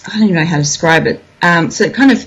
I 0.06 0.12
don't 0.20 0.24
even 0.24 0.36
know 0.36 0.46
how 0.46 0.58
to 0.58 0.62
describe 0.64 1.08
it. 1.08 1.24
Um, 1.42 1.72
so 1.72 1.84
it 1.86 1.94
kind 1.94 2.12
of 2.12 2.26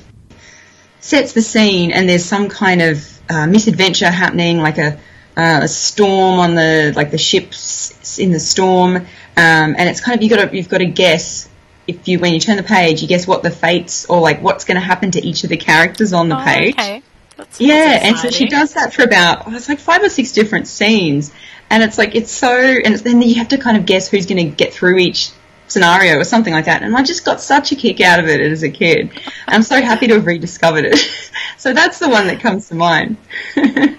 sets 1.00 1.32
the 1.32 1.42
scene 1.42 1.92
and 1.92 2.08
there's 2.08 2.24
some 2.24 2.48
kind 2.48 2.82
of 2.82 3.20
uh, 3.30 3.46
misadventure 3.46 4.10
happening, 4.10 4.58
like 4.58 4.78
a, 4.78 4.98
uh, 5.36 5.60
a 5.62 5.68
storm 5.68 6.38
on 6.40 6.54
the 6.54 6.92
like 6.96 7.10
the 7.10 7.18
ship's 7.18 8.18
in 8.18 8.30
the 8.32 8.40
storm, 8.40 8.96
um, 8.96 9.04
and 9.36 9.88
it's 9.88 10.00
kind 10.00 10.16
of 10.16 10.22
you 10.22 10.30
got 10.30 10.50
to 10.50 10.56
you've 10.56 10.68
got 10.68 10.78
to 10.78 10.86
guess 10.86 11.48
if 11.86 12.08
you 12.08 12.18
when 12.18 12.32
you 12.34 12.40
turn 12.40 12.56
the 12.56 12.62
page, 12.62 13.02
you 13.02 13.08
guess 13.08 13.26
what 13.26 13.42
the 13.42 13.50
fates 13.50 14.06
or 14.06 14.20
like 14.20 14.42
what's 14.42 14.64
going 14.64 14.74
to 14.80 14.84
happen 14.86 15.10
to 15.12 15.20
each 15.24 15.44
of 15.44 15.50
the 15.50 15.56
characters 15.56 16.12
on 16.12 16.28
the 16.28 16.36
Oh, 16.40 16.44
page. 16.44 16.74
okay. 16.74 17.02
That's, 17.36 17.60
Yeah, 17.60 17.84
that's 17.90 18.04
and 18.04 18.18
so 18.18 18.30
she 18.30 18.46
does 18.46 18.74
that 18.74 18.92
for 18.94 19.02
about 19.02 19.46
oh, 19.46 19.54
it's 19.54 19.68
like 19.68 19.78
five 19.78 20.02
or 20.02 20.08
six 20.08 20.32
different 20.32 20.66
scenes, 20.68 21.32
and 21.70 21.82
it's 21.82 21.98
like 21.98 22.14
it's 22.14 22.30
so 22.30 22.48
and 22.50 22.94
then 22.96 23.22
you 23.22 23.36
have 23.36 23.48
to 23.48 23.58
kind 23.58 23.76
of 23.76 23.86
guess 23.86 24.08
who's 24.08 24.26
going 24.26 24.50
to 24.50 24.56
get 24.56 24.72
through 24.72 24.98
each 24.98 25.30
scenario 25.68 26.18
or 26.18 26.24
something 26.24 26.52
like 26.52 26.66
that. 26.66 26.82
And 26.82 26.96
I 26.96 27.02
just 27.02 27.24
got 27.24 27.40
such 27.40 27.72
a 27.72 27.76
kick 27.76 28.00
out 28.00 28.20
of 28.20 28.28
it 28.28 28.40
as 28.40 28.62
a 28.62 28.70
kid. 28.70 29.10
I'm 29.48 29.62
so 29.62 29.80
happy 29.82 30.06
to 30.08 30.14
have 30.14 30.26
rediscovered 30.26 30.84
it. 30.84 30.98
so 31.58 31.72
that's 31.72 31.98
the 31.98 32.08
one 32.08 32.28
that 32.28 32.40
comes 32.40 32.68
to 32.68 32.74
mind. 32.74 33.16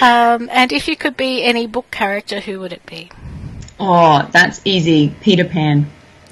Um, 0.00 0.48
and 0.52 0.72
if 0.72 0.88
you 0.88 0.96
could 0.96 1.16
be 1.16 1.44
any 1.44 1.66
book 1.66 1.90
character, 1.90 2.40
who 2.40 2.60
would 2.60 2.72
it 2.72 2.84
be? 2.86 3.12
oh, 3.78 4.28
that's 4.32 4.60
easy. 4.64 5.14
Peter 5.20 5.44
Pan. 5.44 5.82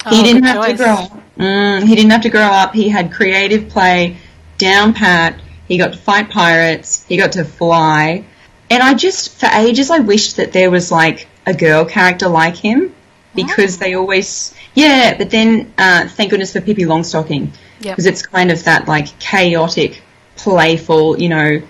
He 0.08 0.20
Oh, 0.20 0.22
didn't 0.22 0.42
good 0.42 0.44
have 0.44 0.64
to 0.66 0.74
grow 0.74 0.92
up. 0.94 1.22
Mm, 1.38 1.86
he 1.86 1.94
didn't 1.94 2.10
have 2.10 2.22
to 2.22 2.30
grow 2.30 2.42
up. 2.42 2.74
He 2.74 2.88
had 2.88 3.12
creative 3.12 3.68
play 3.68 4.16
down 4.58 4.92
pat. 4.92 5.40
He 5.68 5.78
got 5.78 5.92
to 5.92 5.98
fight 5.98 6.30
pirates. 6.30 7.04
He 7.06 7.16
got 7.16 7.32
to 7.32 7.44
fly. 7.44 8.24
And 8.70 8.82
I 8.82 8.94
just, 8.94 9.38
for 9.38 9.46
ages, 9.46 9.90
I 9.90 9.98
wished 10.00 10.36
that 10.36 10.52
there 10.52 10.70
was 10.70 10.90
like 10.90 11.28
a 11.46 11.54
girl 11.54 11.84
character 11.84 12.28
like 12.28 12.56
him 12.56 12.94
because 13.34 13.78
they 13.78 13.94
always, 13.94 14.54
yeah. 14.74 15.16
But 15.16 15.30
then, 15.30 15.72
uh, 15.78 16.08
thank 16.08 16.30
goodness 16.30 16.52
for 16.52 16.60
Pippi 16.60 16.84
Longstocking 16.84 17.50
Yep. 17.80 17.96
because 17.96 18.06
it's 18.06 18.26
kind 18.26 18.50
of 18.50 18.64
that 18.64 18.88
like 18.88 19.18
chaotic, 19.18 20.02
playful, 20.36 21.20
you 21.20 21.28
know, 21.28 21.60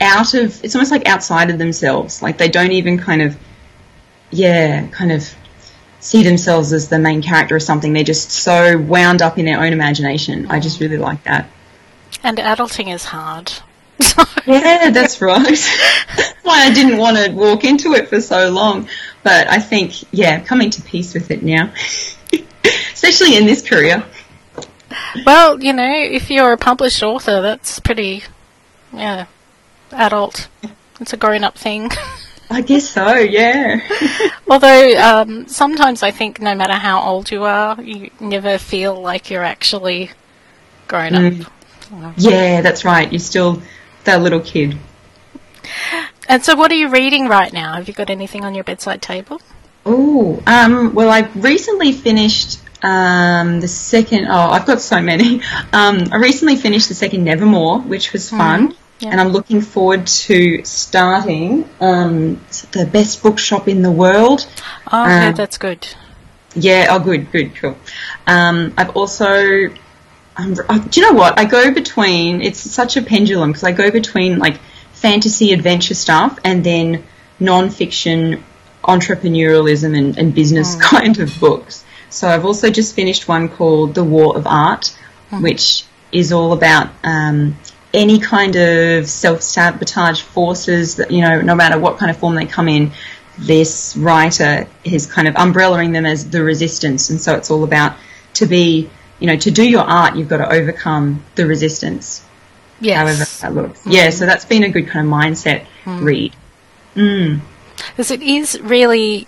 out 0.00 0.34
of. 0.34 0.64
It's 0.64 0.74
almost 0.74 0.90
like 0.90 1.06
outside 1.06 1.50
of 1.50 1.58
themselves. 1.58 2.22
Like 2.22 2.38
they 2.38 2.48
don't 2.48 2.72
even 2.72 2.98
kind 2.98 3.22
of, 3.22 3.36
yeah, 4.30 4.86
kind 4.88 5.12
of 5.12 5.28
see 6.00 6.22
themselves 6.22 6.72
as 6.72 6.88
the 6.88 6.98
main 6.98 7.22
character 7.22 7.56
or 7.56 7.60
something. 7.60 7.92
They're 7.92 8.04
just 8.04 8.30
so 8.30 8.78
wound 8.78 9.20
up 9.20 9.38
in 9.38 9.44
their 9.44 9.60
own 9.60 9.72
imagination. 9.72 10.46
I 10.50 10.60
just 10.60 10.80
really 10.80 10.98
like 10.98 11.24
that. 11.24 11.48
And 12.22 12.38
adulting 12.38 12.92
is 12.92 13.04
hard. 13.04 13.52
Yeah, 14.46 14.88
that's 14.90 15.20
right. 15.20 15.44
That's 16.16 16.32
why 16.42 16.64
I 16.64 16.72
didn't 16.72 16.96
want 16.96 17.18
to 17.18 17.32
walk 17.32 17.64
into 17.64 17.92
it 17.92 18.08
for 18.08 18.18
so 18.18 18.48
long. 18.48 18.88
But 19.22 19.46
I 19.46 19.58
think, 19.58 19.92
yeah, 20.10 20.40
coming 20.40 20.70
to 20.70 20.80
peace 20.80 21.12
with 21.12 21.30
it 21.30 21.42
now. 21.42 21.70
especially 22.92 23.36
in 23.36 23.46
this 23.46 23.62
career. 23.62 24.04
Well, 25.24 25.62
you 25.62 25.72
know, 25.72 25.92
if 25.92 26.30
you're 26.30 26.52
a 26.52 26.56
published 26.56 27.02
author, 27.02 27.40
that's 27.42 27.78
pretty, 27.80 28.24
yeah, 28.92 29.26
adult. 29.92 30.48
It's 31.00 31.12
a 31.12 31.16
grown-up 31.16 31.56
thing. 31.56 31.90
I 32.50 32.62
guess 32.62 32.88
so, 32.88 33.14
yeah. 33.14 33.80
Although 34.48 34.96
um, 34.98 35.46
sometimes 35.48 36.02
I 36.02 36.10
think 36.10 36.40
no 36.40 36.54
matter 36.54 36.72
how 36.72 37.02
old 37.02 37.30
you 37.30 37.44
are, 37.44 37.80
you 37.80 38.10
never 38.20 38.56
feel 38.56 38.98
like 38.98 39.30
you're 39.30 39.44
actually 39.44 40.10
grown 40.86 41.12
Mm. 41.12 41.46
Up. 41.92 42.14
Yeah, 42.16 42.60
that's 42.60 42.84
right. 42.84 43.10
You're 43.10 43.18
still 43.18 43.62
that 44.04 44.20
little 44.22 44.40
kid. 44.40 44.78
And 46.28 46.44
so, 46.44 46.54
what 46.54 46.70
are 46.70 46.74
you 46.74 46.88
reading 46.90 47.28
right 47.28 47.52
now? 47.52 47.74
Have 47.74 47.88
you 47.88 47.94
got 47.94 48.10
anything 48.10 48.44
on 48.44 48.54
your 48.54 48.64
bedside 48.64 49.00
table? 49.00 49.40
Oh, 49.86 50.42
um, 50.46 50.94
well, 50.94 51.08
I 51.10 51.20
recently 51.34 51.92
finished 51.92 52.60
um, 52.82 53.60
the 53.60 53.68
second. 53.68 54.26
Oh, 54.28 54.50
I've 54.50 54.66
got 54.66 54.80
so 54.80 55.00
many. 55.00 55.40
Um, 55.72 56.08
I 56.12 56.16
recently 56.16 56.56
finished 56.56 56.88
the 56.88 56.94
second 56.94 57.24
Nevermoor, 57.24 57.80
which 57.86 58.12
was 58.12 58.30
fun, 58.30 58.74
yeah. 59.00 59.10
and 59.10 59.20
I'm 59.20 59.28
looking 59.28 59.60
forward 59.60 60.06
to 60.06 60.64
starting 60.64 61.68
um, 61.80 62.40
the 62.72 62.86
best 62.90 63.22
bookshop 63.22 63.68
in 63.68 63.82
the 63.82 63.90
world. 63.90 64.46
Oh, 64.90 65.04
yeah, 65.06 65.28
Um, 65.28 65.34
that's 65.34 65.58
good. 65.58 65.86
Yeah. 66.54 66.88
Oh, 66.90 66.98
good, 66.98 67.30
good, 67.30 67.54
cool. 67.56 67.76
Um, 68.26 68.74
I've 68.76 68.96
also. 68.96 69.68
Um, 70.38 70.54
uh, 70.68 70.78
do 70.78 71.00
you 71.00 71.06
know 71.10 71.18
what? 71.18 71.38
I 71.38 71.44
go 71.44 71.72
between. 71.72 72.40
It's 72.42 72.60
such 72.60 72.96
a 72.96 73.02
pendulum 73.02 73.50
because 73.50 73.64
I 73.64 73.72
go 73.72 73.90
between 73.90 74.38
like 74.38 74.58
fantasy 74.92 75.52
adventure 75.52 75.94
stuff 75.94 76.38
and 76.44 76.62
then 76.64 77.04
non-fiction 77.40 78.42
entrepreneurialism 78.84 79.98
and, 79.98 80.16
and 80.16 80.34
business 80.34 80.76
kind 80.80 81.18
of 81.18 81.38
books. 81.40 81.84
So 82.10 82.28
I've 82.28 82.44
also 82.44 82.70
just 82.70 82.94
finished 82.94 83.28
one 83.28 83.48
called 83.48 83.94
The 83.94 84.04
War 84.04 84.36
of 84.36 84.46
Art, 84.46 84.96
which 85.40 85.84
is 86.10 86.32
all 86.32 86.52
about 86.52 86.90
um, 87.04 87.56
any 87.92 88.18
kind 88.18 88.56
of 88.56 89.08
self-sabotage 89.08 90.22
forces 90.22 90.96
that 90.96 91.10
you 91.10 91.20
know, 91.20 91.40
no 91.42 91.54
matter 91.54 91.78
what 91.78 91.98
kind 91.98 92.10
of 92.10 92.16
form 92.16 92.34
they 92.34 92.46
come 92.46 92.68
in. 92.68 92.92
This 93.40 93.96
writer 93.96 94.66
is 94.82 95.06
kind 95.06 95.28
of 95.28 95.34
umbrellaing 95.34 95.92
them 95.92 96.04
as 96.06 96.28
the 96.28 96.42
resistance, 96.42 97.10
and 97.10 97.20
so 97.20 97.36
it's 97.36 97.52
all 97.52 97.62
about 97.62 97.96
to 98.34 98.46
be, 98.46 98.90
you 99.18 99.26
know, 99.26 99.36
to 99.36 99.50
do 99.50 99.68
your 99.68 99.82
art, 99.82 100.16
you've 100.16 100.28
got 100.28 100.38
to 100.38 100.52
overcome 100.52 101.24
the 101.34 101.46
resistance 101.46 102.24
however 102.82 103.24
that 103.40 103.54
looks. 103.54 103.86
Yeah, 103.86 104.10
so 104.10 104.26
that's 104.26 104.44
been 104.44 104.62
a 104.62 104.68
good 104.68 104.86
kind 104.88 105.06
of 105.06 105.12
mindset 105.12 105.66
read. 105.84 106.34
Mm. 106.94 107.40
Because 107.76 108.10
it 108.10 108.22
is 108.22 108.60
really 108.60 109.26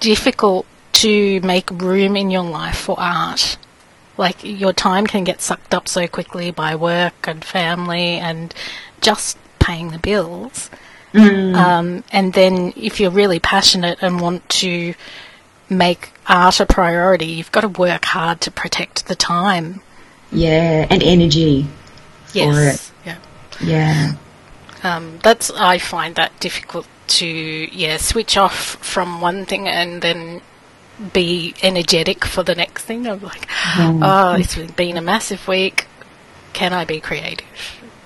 difficult 0.00 0.66
to 0.94 1.40
make 1.40 1.70
room 1.70 2.16
in 2.16 2.30
your 2.30 2.44
life 2.44 2.78
for 2.78 2.98
art. 2.98 3.56
Like, 4.16 4.44
your 4.44 4.72
time 4.72 5.06
can 5.06 5.24
get 5.24 5.40
sucked 5.40 5.74
up 5.74 5.88
so 5.88 6.06
quickly 6.06 6.50
by 6.50 6.76
work 6.76 7.14
and 7.26 7.44
family 7.44 8.18
and 8.18 8.54
just 9.00 9.38
paying 9.58 9.90
the 9.90 9.98
bills. 9.98 10.70
Um, 11.14 12.04
and 12.10 12.32
then, 12.32 12.72
if 12.76 13.00
you're 13.00 13.10
really 13.10 13.38
passionate 13.38 13.98
and 14.00 14.20
want 14.20 14.48
to 14.48 14.94
make 15.72 16.12
art 16.26 16.60
a 16.60 16.66
priority, 16.66 17.26
you've 17.26 17.52
got 17.52 17.62
to 17.62 17.68
work 17.68 18.04
hard 18.04 18.40
to 18.42 18.50
protect 18.50 19.06
the 19.06 19.14
time. 19.14 19.80
Yeah, 20.30 20.86
and 20.88 21.02
energy. 21.02 21.66
Yes. 22.32 22.92
Yeah. 23.04 23.18
Yeah. 23.60 24.12
Um, 24.82 25.18
that's 25.22 25.50
I 25.50 25.78
find 25.78 26.14
that 26.16 26.38
difficult 26.40 26.86
to 27.08 27.26
yeah 27.26 27.98
switch 27.98 28.36
off 28.36 28.76
from 28.84 29.20
one 29.20 29.44
thing 29.44 29.68
and 29.68 30.02
then 30.02 30.40
be 31.12 31.54
energetic 31.62 32.24
for 32.24 32.42
the 32.42 32.54
next 32.54 32.84
thing. 32.84 33.06
I'm 33.06 33.20
like, 33.20 33.48
oh, 33.78 34.36
it's 34.38 34.56
been 34.72 34.96
a 34.96 35.02
massive 35.02 35.46
week. 35.46 35.86
Can 36.52 36.72
I 36.72 36.84
be 36.84 37.00
creative? 37.00 37.46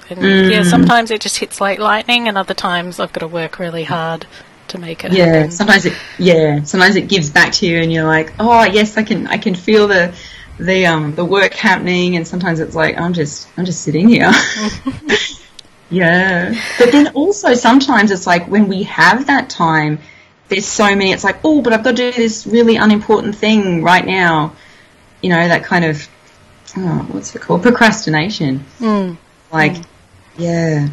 And 0.08 0.22
yeah, 0.22 0.62
sometimes 0.62 1.10
it 1.10 1.20
just 1.20 1.38
hits 1.38 1.60
like 1.60 1.80
lightning, 1.80 2.28
and 2.28 2.38
other 2.38 2.54
times 2.54 3.00
I've 3.00 3.12
got 3.12 3.20
to 3.20 3.28
work 3.28 3.58
really 3.58 3.84
hard 3.84 4.26
to 4.68 4.78
make 4.78 5.04
it 5.04 5.12
Yeah, 5.12 5.26
happen. 5.26 5.50
sometimes 5.50 5.86
it 5.86 5.94
yeah, 6.18 6.62
sometimes 6.64 6.96
it 6.96 7.08
gives 7.08 7.30
back 7.30 7.52
to 7.54 7.66
you 7.66 7.78
and 7.78 7.92
you're 7.92 8.04
like, 8.06 8.32
"Oh, 8.38 8.64
yes, 8.64 8.96
I 8.96 9.02
can 9.02 9.26
I 9.26 9.38
can 9.38 9.54
feel 9.54 9.88
the 9.88 10.14
the 10.58 10.86
um 10.86 11.14
the 11.14 11.24
work 11.24 11.54
happening." 11.54 12.16
And 12.16 12.26
sometimes 12.26 12.60
it's 12.60 12.74
like, 12.74 12.98
"I'm 12.98 13.12
just 13.12 13.48
I'm 13.56 13.64
just 13.64 13.82
sitting 13.82 14.08
here." 14.08 14.30
yeah. 15.90 16.54
But 16.78 16.92
then 16.92 17.08
also 17.14 17.54
sometimes 17.54 18.10
it's 18.10 18.26
like 18.26 18.48
when 18.48 18.68
we 18.68 18.84
have 18.84 19.26
that 19.26 19.50
time, 19.50 19.98
there's 20.48 20.66
so 20.66 20.84
many 20.84 21.12
it's 21.12 21.24
like, 21.24 21.38
"Oh, 21.44 21.62
but 21.62 21.72
I've 21.72 21.84
got 21.84 21.96
to 21.96 22.10
do 22.10 22.16
this 22.16 22.46
really 22.46 22.76
unimportant 22.76 23.36
thing 23.36 23.82
right 23.82 24.04
now." 24.04 24.54
You 25.22 25.30
know, 25.30 25.48
that 25.48 25.64
kind 25.64 25.84
of 25.84 26.06
oh, 26.76 27.06
what's 27.10 27.34
it 27.34 27.40
called? 27.42 27.62
Procrastination. 27.62 28.64
Mm. 28.78 29.16
Like, 29.52 29.76
yeah, 30.36 30.88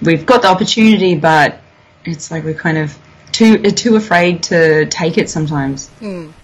we've 0.00 0.26
got 0.26 0.42
the 0.42 0.48
opportunity, 0.48 1.14
but 1.14 1.60
it's 2.04 2.30
like 2.30 2.44
we're 2.44 2.54
kind 2.54 2.78
of 2.78 2.96
too 3.32 3.58
too 3.70 3.96
afraid 3.96 4.42
to 4.44 4.86
take 4.86 5.18
it 5.18 5.28
sometimes. 5.30 5.90
And 6.00 6.34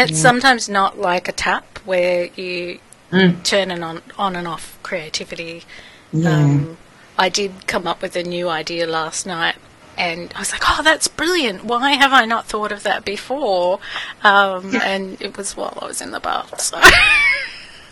it's 0.00 0.18
sometimes 0.18 0.68
not 0.68 0.98
like 0.98 1.28
a 1.28 1.32
tap 1.32 1.78
where 1.84 2.26
you 2.36 2.78
Mm. 3.12 3.42
turn 3.42 3.72
it 3.72 3.82
on, 3.82 4.02
on 4.16 4.36
and 4.36 4.46
off 4.46 4.78
creativity. 4.84 5.64
Yeah. 6.12 6.30
Um, 6.30 6.76
I 7.18 7.28
did 7.28 7.66
come 7.66 7.88
up 7.88 8.02
with 8.02 8.14
a 8.14 8.22
new 8.22 8.48
idea 8.48 8.86
last 8.86 9.26
night, 9.26 9.56
and 9.98 10.32
I 10.36 10.38
was 10.38 10.52
like, 10.52 10.62
"Oh, 10.68 10.80
that's 10.84 11.08
brilliant! 11.08 11.64
Why 11.64 11.90
have 11.94 12.12
I 12.12 12.24
not 12.24 12.46
thought 12.46 12.70
of 12.70 12.84
that 12.84 13.04
before?" 13.04 13.80
Um, 14.22 14.76
and 14.76 15.20
it 15.20 15.36
was 15.36 15.56
while 15.56 15.76
I 15.82 15.86
was 15.86 16.00
in 16.00 16.12
the 16.12 16.20
bath. 16.20 16.60
So. 16.60 16.80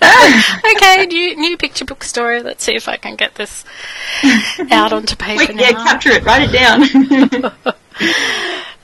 okay, 0.77 1.07
new 1.11 1.37
new 1.37 1.57
picture 1.57 1.85
book 1.85 2.05
story. 2.05 2.43
Let's 2.43 2.65
see 2.65 2.75
if 2.75 2.89
I 2.89 2.97
can 2.97 3.17
get 3.17 3.35
this 3.35 3.65
out 4.71 4.93
onto 4.93 5.17
paper 5.17 5.47
Quick, 5.47 5.57
now. 5.57 5.63
yeah, 5.63 5.73
capture 5.73 6.11
it, 6.11 6.25
write 6.25 6.49
it 6.49 6.53
down. 6.53 7.53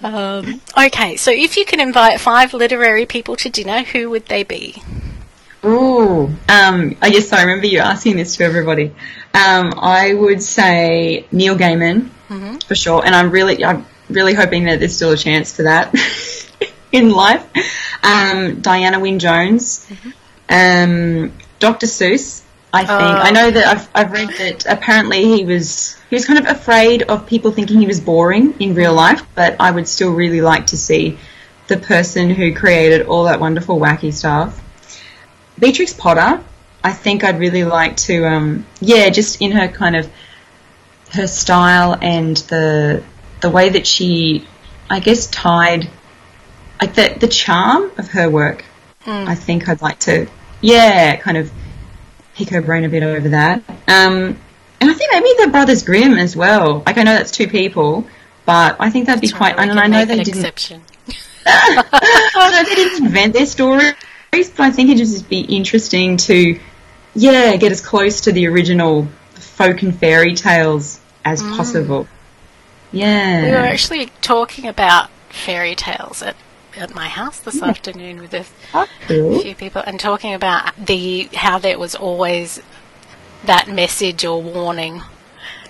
Um, 0.03 0.61
okay, 0.77 1.17
so 1.17 1.31
if 1.31 1.57
you 1.57 1.65
can 1.65 1.81
invite 1.81 2.21
five 2.21 2.53
literary 2.53 3.07
people 3.07 3.37
to 3.37 3.49
dinner, 3.49 3.85
who 3.85 4.11
would 4.11 4.27
they 4.27 4.43
be? 4.43 4.83
Ooh, 5.65 6.25
um, 6.49 6.95
I 7.01 7.09
guess 7.11 7.33
I 7.33 7.41
remember 7.41 7.67
you 7.67 7.79
asking 7.79 8.17
this 8.17 8.37
to 8.37 8.45
everybody. 8.45 8.89
Um, 9.33 9.73
I 9.79 10.13
would 10.13 10.43
say 10.43 11.27
Neil 11.33 11.57
Gaiman 11.57 12.11
for 12.67 12.75
sure, 12.75 13.03
and 13.05 13.15
I'm 13.15 13.31
really, 13.31 13.65
I'm 13.65 13.87
really 14.11 14.35
hoping 14.35 14.65
that 14.65 14.79
there's 14.79 14.95
still 14.95 15.13
a 15.13 15.17
chance 15.17 15.57
for 15.57 15.63
that 15.63 15.95
in 16.93 17.11
life. 17.11 17.47
Um, 18.03 18.61
Diana 18.61 19.01
Wynne 19.01 19.19
Jones, 19.19 19.91
um, 20.49 21.33
Dr. 21.59 21.87
Seuss. 21.87 22.43
I 22.73 22.85
think 22.85 22.91
I 22.91 23.31
know 23.31 23.51
that 23.53 23.67
I've, 23.67 23.89
I've 23.95 24.13
read 24.13 24.31
that 24.31 24.67
apparently 24.67 25.25
he 25.37 25.45
was 25.45 25.97
he 26.11 26.17
was 26.17 26.27
kind 26.27 26.41
of 26.41 26.47
afraid 26.47 27.03
of 27.05 27.25
people 27.25 27.53
thinking 27.53 27.79
he 27.79 27.87
was 27.87 28.01
boring 28.01 28.55
in 28.59 28.75
real 28.75 28.93
life, 28.93 29.23
but 29.37 29.57
I 29.61 29.71
would 29.71 29.87
still 29.87 30.13
really 30.13 30.41
like 30.41 30.67
to 30.69 30.77
see 30.77 31.17
the 31.69 31.77
person 31.77 32.31
who 32.31 32.53
created 32.53 33.07
all 33.07 33.25
that 33.25 33.39
wonderful 33.39 33.79
wacky 33.79 34.13
stuff. 34.13 34.61
Beatrix 35.57 35.93
Potter, 35.93 36.43
I 36.83 36.93
think 36.93 37.23
I'd 37.23 37.39
really 37.39 37.65
like 37.65 37.97
to, 38.09 38.27
um, 38.27 38.67
yeah, 38.81 39.09
just 39.09 39.41
in 39.41 39.53
her 39.53 39.69
kind 39.69 39.97
of 39.97 40.11
her 41.13 41.27
style 41.27 41.97
and 42.01 42.37
the 42.37 43.05
the 43.41 43.51
way 43.51 43.69
that 43.69 43.87
she, 43.87 44.49
I 44.91 45.01
guess, 45.01 45.29
tied 45.29 45.89
like 46.81 46.95
the 46.95 47.17
the 47.21 47.29
charm 47.29 47.93
of 47.99 48.09
her 48.11 48.29
work. 48.29 48.65
I 49.07 49.35
think 49.35 49.69
I'd 49.69 49.83
like 49.83 49.99
to, 50.01 50.27
yeah, 50.61 51.17
kind 51.17 51.37
of 51.37 51.53
pick 52.35 52.49
her 52.51 52.63
brain 52.63 52.85
a 52.85 52.89
bit 52.89 53.03
over 53.03 53.31
that. 53.31 53.63
Um, 53.89 54.39
and 54.81 54.91
I 54.91 54.95
think 54.95 55.13
maybe 55.13 55.29
the 55.45 55.51
Brothers 55.51 55.83
Grimm 55.83 56.15
as 56.15 56.37
well. 56.37 56.83
Like 56.87 56.99
I 56.99 57.03
know 57.03 57.15
that's 57.15 57.31
two 57.31 57.49
people, 57.49 58.07
but 58.45 58.77
I 58.79 58.91
think 58.91 59.07
that'd 59.07 59.21
be 59.21 59.29
quite. 59.29 59.57
And 59.59 59.79
I 59.79 59.87
know 59.87 60.05
they 60.05 60.19
didn't. 60.19 60.39
exception. 60.39 60.83
I 61.47 62.51
know 62.53 62.69
they 62.69 62.75
didn't 62.75 63.07
invent 63.07 63.35
their 63.35 63.47
stories, 63.47 63.95
but 64.33 64.61
I 64.61 64.71
think 64.71 64.91
it'd 64.91 64.99
just 64.99 65.29
be 65.29 65.41
interesting 65.41 66.17
to, 66.19 66.59
yeah, 67.15 67.57
get 67.57 67.73
as 67.73 67.81
close 67.81 68.23
to 68.23 68.33
the 68.33 68.47
original 68.49 69.09
folk 69.35 69.83
and 69.83 69.97
fairy 69.97 70.35
tales 70.35 71.01
as 71.25 71.43
possible. 71.43 72.07
Yeah. 72.93 73.45
We 73.45 73.51
were 73.51 73.57
actually 73.57 74.07
talking 74.21 74.67
about 74.67 75.11
fairy 75.29 75.75
tales 75.75 76.23
at, 76.23 76.37
at 76.77 76.95
my 76.95 77.09
house 77.09 77.41
this 77.41 77.63
afternoon 77.63 78.21
with 78.21 78.35
a 78.35 78.45
cool. 79.07 79.41
few 79.41 79.55
people 79.55 79.83
and 79.87 79.99
talking 79.99 80.35
about 80.35 80.75
the 80.77 81.29
how 81.35 81.59
there 81.59 81.79
was 81.79 81.95
always 81.95 82.61
that 83.45 83.69
message 83.69 84.25
or 84.25 84.41
warning 84.43 85.03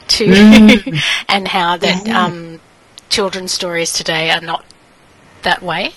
to 0.08 0.26
mm. 0.26 1.02
and 1.28 1.48
how 1.48 1.76
that 1.76 2.06
Yeah. 2.06 2.24
um, 2.24 2.60
children's 3.08 3.52
stories 3.52 3.92
today 3.92 4.30
are 4.30 4.40
not 4.40 4.64
that 5.42 5.62
way. 5.62 5.92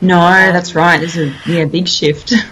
No, 0.00 0.18
um, 0.18 0.52
that's 0.52 0.74
right. 0.74 0.98
There's 0.98 1.16
a 1.16 1.34
yeah 1.46 1.64
big 1.64 1.88
shift. 1.88 2.32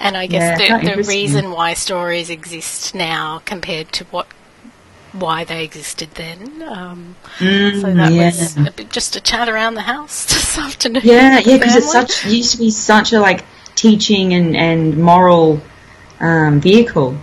And 0.00 0.16
I 0.16 0.26
guess 0.26 0.60
how 0.60 0.78
the, 0.78 0.96
the 0.96 1.02
reason 1.04 1.50
why 1.50 1.74
stories 1.74 2.30
exist 2.30 2.94
now 2.94 3.42
compared 3.44 3.92
to 3.92 4.04
what 4.04 4.26
why 5.12 5.44
they 5.44 5.64
existed 5.64 6.10
then. 6.12 6.62
Um, 6.62 7.16
Mm, 7.38 7.80
so 7.80 7.94
that 7.94 8.12
yeah. 8.12 8.26
was 8.26 8.56
a 8.56 8.70
bit, 8.70 8.90
just 8.90 9.16
a 9.16 9.20
chat 9.20 9.48
around 9.48 9.74
the 9.74 9.82
house 9.82 10.24
this 10.32 10.58
afternoon. 10.58 11.02
Yeah, 11.04 11.38
yeah, 11.38 11.58
because 11.58 11.76
it's 11.76 11.92
such 11.92 12.26
it 12.26 12.32
used 12.32 12.52
to 12.52 12.58
be 12.58 12.70
such 12.70 13.12
a 13.12 13.20
like 13.20 13.44
teaching 13.74 14.34
and, 14.34 14.56
and 14.56 14.96
moral 14.96 15.60
um, 16.20 16.60
vehicle. 16.60 17.16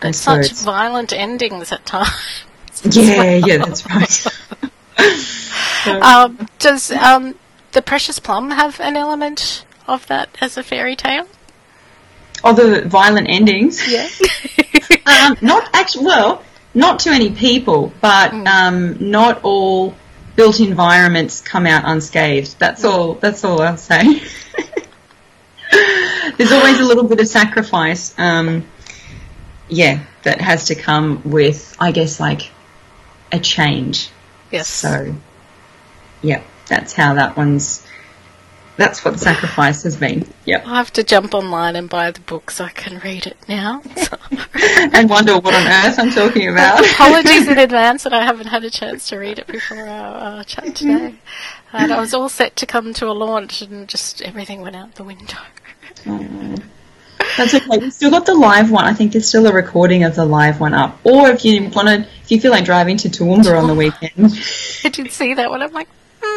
But 0.00 0.14
such 0.14 0.52
violent 0.52 1.12
endings 1.12 1.72
at 1.72 1.84
times. 1.86 2.10
Yeah, 2.84 3.40
yeah, 3.44 3.56
that's 3.56 3.86
right. 3.86 4.26
um, 6.04 6.46
does 6.58 6.90
um, 6.90 7.34
the 7.72 7.80
Precious 7.80 8.18
Plum 8.18 8.50
have 8.50 8.78
an 8.80 8.96
element 8.96 9.64
of 9.88 10.06
that 10.08 10.28
as 10.42 10.58
a 10.58 10.62
fairy 10.62 10.94
tale? 10.94 11.26
Oh, 12.44 12.52
the 12.52 12.86
violent 12.86 13.28
endings. 13.30 13.80
Yeah. 13.90 14.08
um, 15.06 15.38
not 15.40 15.70
actually. 15.72 16.04
Well, 16.04 16.42
not 16.76 17.00
to 17.00 17.10
any 17.10 17.30
people, 17.30 17.92
but 18.02 18.30
mm. 18.32 18.46
um, 18.46 19.10
not 19.10 19.42
all 19.42 19.94
built 20.36 20.60
environments 20.60 21.40
come 21.40 21.66
out 21.66 21.84
unscathed. 21.86 22.58
That's 22.58 22.82
mm. 22.82 22.92
all. 22.92 23.14
That's 23.14 23.42
all 23.44 23.62
I'll 23.62 23.78
say. 23.78 24.02
There's 26.36 26.52
always 26.52 26.78
a 26.78 26.84
little 26.84 27.04
bit 27.04 27.18
of 27.18 27.26
sacrifice. 27.26 28.14
Um, 28.18 28.66
yeah, 29.68 30.04
that 30.22 30.40
has 30.40 30.66
to 30.66 30.74
come 30.74 31.22
with, 31.24 31.74
I 31.80 31.92
guess, 31.92 32.20
like 32.20 32.50
a 33.32 33.38
change. 33.38 34.10
Yes. 34.52 34.68
So, 34.68 35.14
yeah, 36.20 36.42
that's 36.68 36.92
how 36.92 37.14
that 37.14 37.38
one's 37.38 37.86
that's 38.76 39.04
what 39.04 39.14
the 39.14 39.18
sacrifice 39.18 39.82
has 39.84 39.96
been. 39.96 40.26
Yep. 40.44 40.66
I'll 40.66 40.74
have 40.74 40.92
to 40.94 41.02
jump 41.02 41.34
online 41.34 41.76
and 41.76 41.88
buy 41.88 42.10
the 42.10 42.20
book 42.20 42.50
so 42.50 42.64
I 42.64 42.70
can 42.70 42.98
read 42.98 43.26
it 43.26 43.36
now. 43.48 43.82
and 44.92 45.08
wonder 45.08 45.38
what 45.38 45.54
on 45.54 45.66
earth 45.66 45.98
I'm 45.98 46.10
talking 46.10 46.48
about. 46.48 46.84
Apologies 46.92 47.48
in 47.48 47.58
advance 47.58 48.04
that 48.04 48.12
I 48.12 48.24
haven't 48.24 48.46
had 48.46 48.64
a 48.64 48.70
chance 48.70 49.08
to 49.08 49.18
read 49.18 49.38
it 49.38 49.46
before 49.46 49.86
our, 49.86 50.44
chat 50.44 50.64
mm-hmm. 50.64 50.72
today. 50.74 51.14
And 51.72 51.92
I 51.92 52.00
was 52.00 52.12
all 52.14 52.28
set 52.28 52.56
to 52.56 52.66
come 52.66 52.92
to 52.94 53.06
a 53.06 53.12
launch 53.12 53.62
and 53.62 53.88
just 53.88 54.22
everything 54.22 54.60
went 54.60 54.76
out 54.76 54.94
the 54.94 55.04
window. 55.04 55.38
Oh. 56.06 56.56
That's 57.36 57.54
okay. 57.54 57.78
We've 57.78 57.92
still 57.92 58.10
got 58.10 58.24
the 58.26 58.34
live 58.34 58.70
one. 58.70 58.84
I 58.84 58.94
think 58.94 59.12
there's 59.12 59.28
still 59.28 59.46
a 59.46 59.52
recording 59.52 60.04
of 60.04 60.14
the 60.14 60.24
live 60.24 60.60
one 60.60 60.74
up. 60.74 60.98
Or 61.04 61.28
if 61.28 61.44
you 61.44 61.68
want 61.68 61.88
to, 61.88 62.06
if 62.22 62.30
you 62.30 62.40
feel 62.40 62.50
like 62.50 62.64
driving 62.64 62.96
to 62.98 63.08
Toowoomba 63.08 63.60
on 63.60 63.68
the 63.68 63.74
weekend. 63.74 64.38
I 64.84 64.88
did 64.88 65.10
see 65.12 65.34
that 65.34 65.50
one. 65.50 65.62
I'm 65.62 65.72
like, 65.72 65.88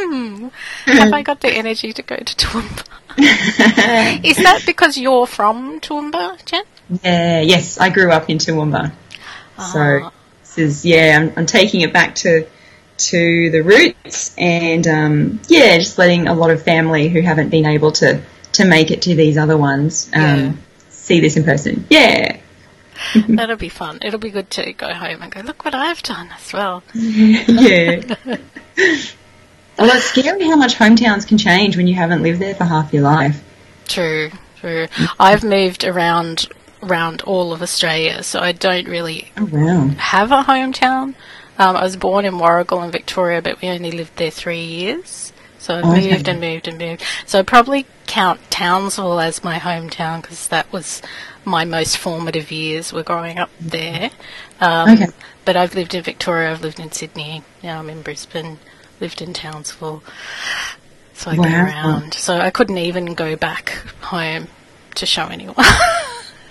hmm, 0.07 0.47
have 0.85 1.13
I 1.13 1.21
got 1.21 1.41
the 1.41 1.49
energy 1.49 1.93
to 1.93 2.01
go 2.01 2.15
to 2.15 2.35
Toowoomba? 2.35 2.85
is 4.23 4.37
that 4.37 4.63
because 4.65 4.97
you're 4.97 5.27
from 5.27 5.79
Toowoomba, 5.79 6.43
Jen? 6.45 6.63
Yeah, 7.03 7.41
yes, 7.41 7.77
I 7.79 7.89
grew 7.89 8.11
up 8.11 8.29
in 8.29 8.37
Toowoomba. 8.37 8.91
So 9.57 9.79
ah. 10.03 10.11
this 10.41 10.57
is 10.57 10.85
yeah, 10.85 11.19
I'm, 11.19 11.33
I'm, 11.37 11.45
taking 11.45 11.81
it 11.81 11.91
back 11.91 12.15
to 12.15 12.47
to 12.97 13.49
the 13.49 13.61
roots, 13.61 14.33
and 14.37 14.87
um, 14.87 15.41
yeah, 15.47 15.77
just 15.77 15.97
letting 15.97 16.27
a 16.27 16.33
lot 16.33 16.49
of 16.49 16.63
family 16.63 17.09
who 17.09 17.21
haven't 17.21 17.49
been 17.49 17.65
able 17.65 17.91
to 17.93 18.21
to 18.53 18.65
make 18.65 18.91
it 18.91 19.01
to 19.03 19.15
these 19.15 19.37
other 19.37 19.57
ones 19.57 20.09
um, 20.13 20.21
yeah. 20.21 20.53
see 20.89 21.19
this 21.19 21.35
in 21.37 21.43
person. 21.43 21.85
Yeah. 21.89 22.39
That'll 23.27 23.55
be 23.55 23.69
fun. 23.69 23.99
It'll 24.01 24.19
be 24.19 24.29
good 24.29 24.49
to 24.51 24.73
go 24.73 24.93
home 24.93 25.21
and 25.21 25.31
go, 25.31 25.41
look 25.41 25.63
what 25.63 25.73
I've 25.73 26.03
done 26.03 26.29
as 26.35 26.53
well. 26.53 26.83
yeah. 26.93 28.15
Well, 29.79 29.95
it's 29.95 30.05
scary 30.05 30.43
how 30.43 30.57
much 30.57 30.75
hometowns 30.75 31.25
can 31.25 31.37
change 31.37 31.77
when 31.77 31.87
you 31.87 31.95
haven't 31.95 32.21
lived 32.21 32.39
there 32.39 32.55
for 32.55 32.65
half 32.65 32.93
your 32.93 33.03
life. 33.03 33.41
True, 33.87 34.29
true. 34.59 34.87
I've 35.19 35.43
moved 35.43 35.83
around 35.83 36.47
around 36.83 37.21
all 37.23 37.51
of 37.51 37.61
Australia, 37.61 38.23
so 38.23 38.39
I 38.39 38.51
don't 38.51 38.87
really 38.87 39.31
oh, 39.37 39.45
wow. 39.51 39.87
have 39.97 40.31
a 40.31 40.43
hometown. 40.43 41.15
Um, 41.57 41.75
I 41.75 41.83
was 41.83 41.97
born 41.97 42.25
in 42.25 42.35
Warragul 42.35 42.83
in 42.85 42.91
Victoria, 42.91 43.41
but 43.41 43.61
we 43.61 43.67
only 43.69 43.91
lived 43.91 44.15
there 44.17 44.31
three 44.31 44.63
years. 44.63 45.33
So 45.59 45.75
I 45.75 45.81
oh, 45.81 45.91
moved 45.93 46.07
okay. 46.07 46.31
and 46.31 46.39
moved 46.39 46.67
and 46.69 46.77
moved. 46.77 47.03
So 47.25 47.39
I 47.39 47.43
probably 47.43 47.85
count 48.07 48.39
Townsville 48.49 49.19
as 49.19 49.43
my 49.43 49.59
hometown 49.59 50.21
because 50.21 50.47
that 50.47 50.71
was 50.71 51.01
my 51.43 51.65
most 51.65 51.97
formative 51.97 52.51
years 52.51 52.93
were 52.93 53.03
growing 53.03 53.37
up 53.37 53.49
there. 53.59 54.11
Um, 54.61 54.89
okay. 54.89 55.07
But 55.43 55.57
I've 55.57 55.75
lived 55.75 55.93
in 55.95 56.03
Victoria, 56.03 56.51
I've 56.51 56.61
lived 56.61 56.79
in 56.79 56.91
Sydney, 56.91 57.43
now 57.63 57.79
I'm 57.79 57.89
in 57.89 58.03
Brisbane 58.03 58.59
lived 59.01 59.21
in 59.21 59.33
Townsville. 59.33 60.03
So 61.13 61.31
I 61.31 61.35
wow. 61.35 61.65
around. 61.65 62.13
So 62.13 62.37
I 62.37 62.49
couldn't 62.49 62.77
even 62.77 63.13
go 63.13 63.35
back 63.35 63.69
home 64.01 64.47
to 64.95 65.05
show 65.05 65.27
anyone. 65.27 65.55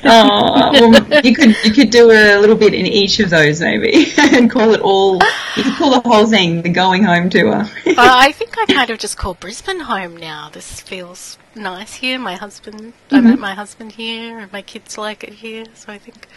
oh, 0.04 0.70
well, 0.72 1.24
you 1.24 1.34
could 1.34 1.56
you 1.64 1.72
could 1.72 1.90
do 1.90 2.10
a 2.10 2.38
little 2.38 2.56
bit 2.56 2.74
in 2.74 2.86
each 2.86 3.18
of 3.20 3.30
those 3.30 3.60
maybe, 3.60 4.12
and 4.18 4.50
call 4.50 4.74
it 4.74 4.80
all. 4.80 5.14
You 5.56 5.62
could 5.62 5.74
call 5.74 5.90
the 5.90 6.08
whole 6.08 6.26
thing 6.26 6.62
the 6.62 6.68
going 6.68 7.02
home 7.04 7.30
tour. 7.30 7.54
uh, 7.54 7.66
I 7.96 8.32
think 8.32 8.58
I 8.58 8.66
kind 8.66 8.90
of 8.90 8.98
just 8.98 9.16
call 9.16 9.34
Brisbane 9.34 9.80
home 9.80 10.16
now. 10.16 10.50
This 10.52 10.80
feels 10.80 11.38
nice 11.54 11.94
here. 11.94 12.18
My 12.18 12.36
husband, 12.36 12.80
mm-hmm. 12.80 13.14
I 13.14 13.20
met 13.20 13.38
my 13.38 13.54
husband 13.54 13.92
here, 13.92 14.38
and 14.38 14.52
my 14.52 14.62
kids 14.62 14.98
like 14.98 15.24
it 15.24 15.34
here. 15.34 15.64
So 15.74 15.92
I 15.92 15.98
think 15.98 16.28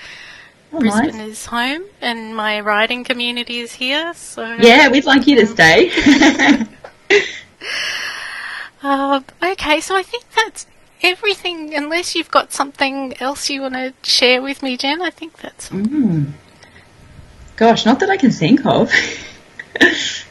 Oh, 0.74 0.80
Brisbane 0.80 1.18
nice. 1.18 1.32
is 1.32 1.46
home, 1.48 1.84
and 2.00 2.36
my 2.36 2.62
writing 2.62 3.04
community 3.04 3.60
is 3.60 3.74
here. 3.74 4.14
So 4.14 4.44
yeah, 4.54 4.88
we'd 4.90 5.06
like 5.06 5.28
you 5.28 5.36
to 5.36 5.46
stay. 5.46 5.92
uh, 8.82 9.22
okay, 9.44 9.82
so 9.82 9.96
I 9.98 10.04
think 10.04 10.24
that's 10.32 10.68
everything. 11.04 11.76
Unless 11.76 12.16
you've 12.16 12.32
got 12.32 12.54
something 12.54 13.14
else 13.20 13.50
you 13.50 13.62
want 13.62 13.74
to 13.74 13.94
share 14.04 14.42
with 14.42 14.64
me, 14.64 14.78
Jen, 14.78 15.02
I 15.02 15.10
think 15.10 15.38
that's. 15.40 15.70
Mm. 15.70 16.32
Gosh, 17.58 17.86
not 17.86 18.00
that 18.00 18.10
I 18.10 18.16
can 18.16 18.32
think 18.32 18.66
of. 18.66 18.92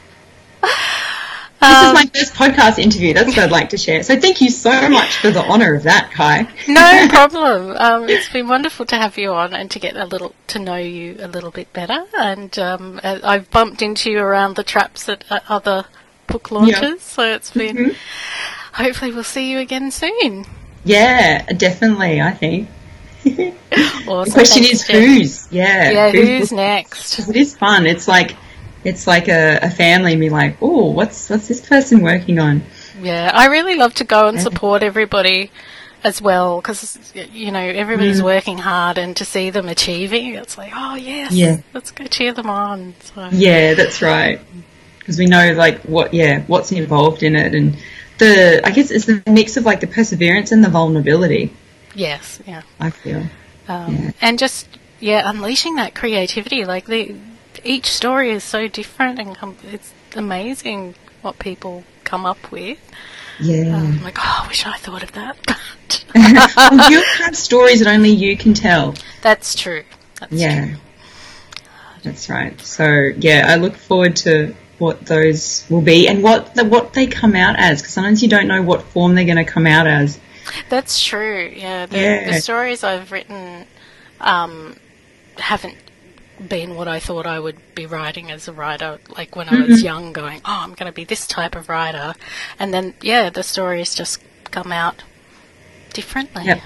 This 1.61 1.69
um, 1.69 1.87
is 1.87 1.93
my 1.93 2.05
first 2.11 2.33
podcast 2.33 2.79
interview. 2.79 3.13
That's 3.13 3.27
what 3.27 3.37
I'd 3.37 3.51
like 3.51 3.69
to 3.69 3.77
share. 3.77 4.01
So 4.01 4.19
thank 4.19 4.41
you 4.41 4.49
so 4.49 4.89
much 4.89 5.17
for 5.17 5.29
the 5.29 5.45
honour 5.45 5.75
of 5.75 5.83
that, 5.83 6.09
Kai. 6.11 6.47
no 6.67 7.07
problem. 7.09 7.75
Um, 7.77 8.09
it's 8.09 8.29
been 8.29 8.47
wonderful 8.47 8.87
to 8.87 8.95
have 8.95 9.15
you 9.15 9.31
on 9.31 9.53
and 9.53 9.69
to 9.69 9.77
get 9.77 9.95
a 9.95 10.05
little 10.05 10.33
to 10.47 10.57
know 10.57 10.77
you 10.77 11.17
a 11.19 11.27
little 11.27 11.51
bit 11.51 11.71
better. 11.71 12.05
And 12.17 12.57
um, 12.57 12.99
I've 13.03 13.51
bumped 13.51 13.83
into 13.83 14.09
you 14.09 14.19
around 14.21 14.55
the 14.55 14.63
traps 14.63 15.07
at, 15.07 15.23
at 15.29 15.43
other 15.47 15.85
book 16.25 16.49
launches, 16.49 16.81
yeah. 16.81 16.95
so 16.97 17.23
it's 17.33 17.51
been. 17.51 17.77
Mm-hmm. 17.77 18.83
Hopefully, 18.83 19.11
we'll 19.11 19.23
see 19.23 19.51
you 19.51 19.59
again 19.59 19.91
soon. 19.91 20.45
Yeah, 20.83 21.45
definitely. 21.45 22.21
I 22.21 22.31
think. 22.31 22.69
awesome. 24.07 24.25
The 24.25 24.31
question 24.33 24.63
Thanks, 24.63 24.81
is 24.81 24.87
Jen. 24.87 25.01
who's? 25.01 25.51
Yeah. 25.51 25.91
Yeah, 25.91 26.11
who's, 26.11 26.27
who's 26.27 26.51
next? 26.51 27.19
It 27.29 27.35
is 27.35 27.55
fun. 27.55 27.85
It's 27.85 28.07
like 28.07 28.35
it's 28.83 29.07
like 29.07 29.27
a, 29.27 29.59
a 29.61 29.69
family 29.69 30.13
and 30.13 30.19
be 30.19 30.29
like, 30.29 30.57
oh, 30.61 30.91
what's 30.91 31.29
what's 31.29 31.47
this 31.47 31.61
person 31.61 32.01
working 32.01 32.39
on? 32.39 32.63
Yeah, 33.01 33.31
I 33.33 33.47
really 33.47 33.75
love 33.75 33.93
to 33.95 34.03
go 34.03 34.27
and 34.27 34.39
support 34.39 34.83
everybody 34.83 35.51
as 36.03 36.21
well 36.21 36.59
because 36.59 37.13
you 37.13 37.51
know 37.51 37.59
everybody's 37.59 38.21
mm. 38.21 38.25
working 38.25 38.57
hard 38.57 38.97
and 38.97 39.15
to 39.17 39.25
see 39.25 39.49
them 39.49 39.67
achieving, 39.67 40.35
it's 40.35 40.57
like, 40.57 40.71
oh 40.75 40.95
yes, 40.95 41.31
yeah, 41.31 41.61
let's 41.73 41.91
go 41.91 42.05
cheer 42.05 42.33
them 42.33 42.49
on. 42.49 42.93
So. 43.01 43.29
Yeah, 43.31 43.73
that's 43.73 44.01
right. 44.01 44.41
Because 44.99 45.17
we 45.17 45.25
know 45.25 45.53
like 45.53 45.81
what, 45.81 46.13
yeah, 46.13 46.41
what's 46.41 46.71
involved 46.71 47.23
in 47.23 47.35
it, 47.35 47.53
and 47.55 47.77
the 48.17 48.61
I 48.63 48.71
guess 48.71 48.91
it's 48.91 49.05
the 49.05 49.21
mix 49.27 49.57
of 49.57 49.65
like 49.65 49.79
the 49.79 49.87
perseverance 49.87 50.51
and 50.51 50.63
the 50.63 50.69
vulnerability. 50.69 51.53
Yes, 51.93 52.39
yeah. 52.45 52.61
I 52.79 52.89
feel. 52.89 53.23
Um, 53.67 53.95
yeah. 53.95 54.11
And 54.21 54.39
just 54.39 54.67
yeah, 54.99 55.29
unleashing 55.29 55.75
that 55.75 55.95
creativity, 55.95 56.65
like 56.65 56.85
the 56.85 57.15
each 57.63 57.91
story 57.91 58.31
is 58.31 58.43
so 58.43 58.67
different, 58.67 59.19
and 59.19 59.35
com- 59.35 59.57
it's 59.71 59.93
amazing 60.15 60.95
what 61.21 61.39
people 61.39 61.83
come 62.03 62.25
up 62.25 62.51
with. 62.51 62.79
Yeah. 63.39 63.75
Um, 63.75 64.03
like, 64.03 64.17
oh, 64.19 64.41
I 64.43 64.47
wish 64.47 64.65
I 64.65 64.77
thought 64.77 65.03
of 65.03 65.11
that. 65.13 65.37
well, 66.15 66.91
you 66.91 67.01
have 67.17 67.35
stories 67.35 67.79
that 67.79 67.87
only 67.87 68.09
you 68.09 68.37
can 68.37 68.53
tell. 68.53 68.95
That's 69.21 69.55
true. 69.55 69.83
That's 70.19 70.33
yeah. 70.33 70.65
True. 70.65 70.75
That's 72.03 72.29
right. 72.29 72.59
So 72.61 73.11
yeah, 73.17 73.45
I 73.47 73.55
look 73.55 73.75
forward 73.75 74.15
to 74.17 74.55
what 74.77 75.05
those 75.05 75.65
will 75.69 75.81
be 75.81 76.07
and 76.07 76.23
what 76.23 76.55
the, 76.55 76.65
what 76.65 76.93
they 76.93 77.05
come 77.05 77.35
out 77.35 77.55
as 77.57 77.81
because 77.81 77.93
sometimes 77.93 78.23
you 78.23 78.29
don't 78.29 78.47
know 78.47 78.63
what 78.63 78.81
form 78.81 79.13
they're 79.13 79.25
going 79.25 79.37
to 79.37 79.51
come 79.51 79.67
out 79.67 79.85
as. 79.85 80.19
That's 80.69 81.03
true. 81.03 81.51
Yeah. 81.55 81.85
The, 81.85 81.97
yeah. 81.97 82.31
the 82.31 82.41
stories 82.41 82.83
I've 82.83 83.11
written 83.11 83.67
um, 84.19 84.75
haven't 85.37 85.77
been 86.47 86.75
what 86.75 86.87
I 86.87 86.99
thought 86.99 87.25
I 87.25 87.39
would 87.39 87.57
be 87.75 87.85
writing 87.85 88.31
as 88.31 88.47
a 88.47 88.53
writer. 88.53 88.99
Like 89.15 89.35
when 89.35 89.47
mm-hmm. 89.47 89.63
I 89.63 89.67
was 89.67 89.83
young, 89.83 90.13
going, 90.13 90.41
"Oh, 90.45 90.61
I'm 90.63 90.73
going 90.73 90.91
to 90.91 90.91
be 90.91 91.03
this 91.03 91.27
type 91.27 91.55
of 91.55 91.69
writer," 91.69 92.13
and 92.59 92.73
then 92.73 92.93
yeah, 93.01 93.29
the 93.29 93.43
stories 93.43 93.95
just 93.95 94.21
come 94.51 94.71
out 94.71 95.03
differently. 95.93 96.45
Yep. 96.45 96.61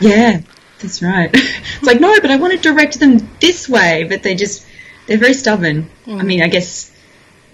Yeah, 0.00 0.40
that's 0.80 1.02
right. 1.02 1.30
it's 1.34 1.82
like 1.82 2.00
no, 2.00 2.20
but 2.20 2.30
I 2.30 2.36
want 2.36 2.52
to 2.52 2.58
direct 2.58 3.00
them 3.00 3.28
this 3.40 3.68
way, 3.68 4.04
but 4.04 4.22
they 4.22 4.34
just 4.34 4.66
they're 5.06 5.18
very 5.18 5.34
stubborn. 5.34 5.90
Mm. 6.06 6.20
I 6.20 6.22
mean, 6.22 6.42
I 6.42 6.48
guess 6.48 6.90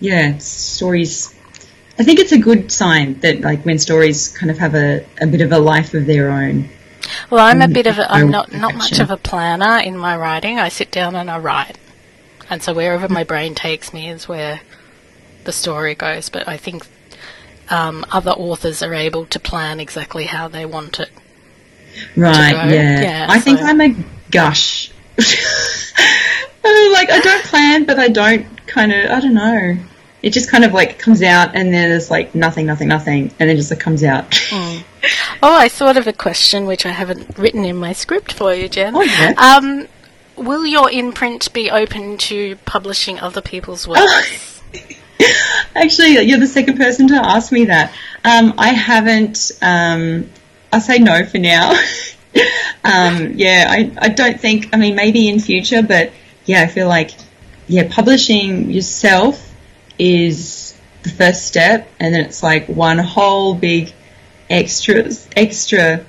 yeah, 0.01 0.39
stories. 0.39 1.35
I 1.99 2.05
think 2.05 2.19
it's 2.19 2.33
a 2.33 2.39
good 2.39 2.73
sign 2.73 3.21
that 3.21 3.43
like 3.43 3.65
when 3.65 3.79
stories 3.79 4.29
kind 4.29 4.51
of 4.51 4.59
have 4.59 4.75
a, 4.75 5.05
a 5.21 5.27
bit 5.27 5.43
of 5.43 5.53
a 5.53 5.59
life 5.59 5.95
of 5.95 6.07
their 6.07 6.31
own. 6.31 6.69
Well, 7.31 7.45
I'm 7.45 7.63
a 7.63 7.69
bit 7.69 7.87
of 7.87 7.99
a, 7.99 8.11
I'm 8.11 8.31
not 8.31 8.53
not 8.53 8.75
much 8.75 8.99
of 8.99 9.11
a 9.11 9.17
planner 9.17 9.79
in 9.79 9.97
my 9.97 10.17
writing. 10.17 10.59
I 10.59 10.69
sit 10.69 10.91
down 10.91 11.15
and 11.15 11.31
I 11.31 11.39
write, 11.39 11.79
and 12.49 12.63
so 12.63 12.75
wherever 12.75 13.09
my 13.09 13.25
brain 13.25 13.55
takes 13.55 13.93
me 13.93 14.09
is 14.09 14.29
where 14.29 14.61
the 15.45 15.53
story 15.53 15.95
goes. 15.95 16.29
But 16.29 16.49
I 16.49 16.57
think 16.57 16.87
um, 17.69 18.05
other 18.11 18.33
authors 18.33 18.83
are 18.83 18.95
able 18.95 19.27
to 19.27 19.41
plan 19.41 19.81
exactly 19.81 20.25
how 20.25 20.49
they 20.49 20.67
want 20.67 21.01
it 21.01 21.11
Right, 22.17 22.53
yeah. 22.71 23.01
yeah. 23.01 23.27
I 23.29 23.39
so. 23.39 23.45
think 23.45 23.61
I'm 23.61 23.81
a 23.81 23.95
gush. 24.31 24.91
like 25.19 27.11
I 27.11 27.21
don't 27.23 27.45
plan, 27.45 27.85
but 27.85 27.99
I 27.99 28.09
don't 28.09 28.67
kind 28.67 28.93
of 28.93 29.11
I 29.11 29.21
don't 29.21 29.35
know. 29.35 29.77
It 30.23 30.31
just 30.31 30.51
kind 30.51 30.65
of 30.65 30.73
like 30.73 30.99
comes 30.99 31.23
out, 31.23 31.55
and 31.55 31.73
then 31.73 31.91
there's 31.91 32.11
like 32.11 32.35
nothing, 32.35 32.67
nothing, 32.67 32.89
nothing, 32.89 33.33
and 33.39 33.49
then 33.49 33.57
just 33.57 33.71
like 33.71 33.81
comes 33.81 34.05
out. 34.05 34.31
Mm. 34.31 34.85
Oh, 35.43 35.59
I 35.59 35.71
thought 35.71 35.97
of 35.97 36.07
a 36.07 36.13
question 36.13 36.67
which 36.67 36.85
I 36.85 36.91
haven't 36.91 37.39
written 37.39 37.65
in 37.65 37.77
my 37.77 37.95
script 37.95 38.35
for 38.35 38.53
you, 38.53 38.69
Jen. 38.69 38.95
Oh, 38.95 39.01
yeah. 39.01 39.33
Um, 39.39 39.89
will 40.37 40.67
your 40.67 40.91
imprint 40.91 41.51
be 41.55 41.71
open 41.71 42.19
to 42.19 42.57
publishing 42.67 43.19
other 43.19 43.41
people's 43.41 43.89
works? 43.89 44.63
Actually, 45.75 46.21
you're 46.21 46.39
the 46.39 46.47
second 46.47 46.77
person 46.77 47.09
to 47.09 47.15
ask 47.15 47.53
me 47.53 47.67
that. 47.67 47.93
Um, 48.25 48.55
I 48.59 48.69
haven't. 48.69 49.53
Um, 49.63 50.31
I 50.73 50.79
say 50.79 50.99
no 50.99 51.25
for 51.25 51.39
now. 51.39 51.71
um, 52.85 53.33
yeah, 53.35 53.67
I, 53.69 53.93
I 53.99 54.09
don't 54.09 54.39
think. 54.41 54.69
I 54.73 54.77
mean, 54.77 54.95
maybe 54.95 55.29
in 55.29 55.41
future, 55.41 55.83
but 55.83 56.13
yeah, 56.45 56.63
I 56.63 56.67
feel 56.67 56.89
like 56.89 57.13
yeah, 57.67 57.89
publishing 57.91 58.71
yourself 58.71 59.50
is 60.01 60.75
the 61.03 61.11
first 61.11 61.47
step, 61.47 61.89
and 62.01 62.15
then 62.15 62.25
it's 62.25 62.43
like 62.43 62.67
one 62.69 62.99
whole 62.99 63.55
big 63.55 63.93
extra 64.49 65.11
extra. 65.37 66.05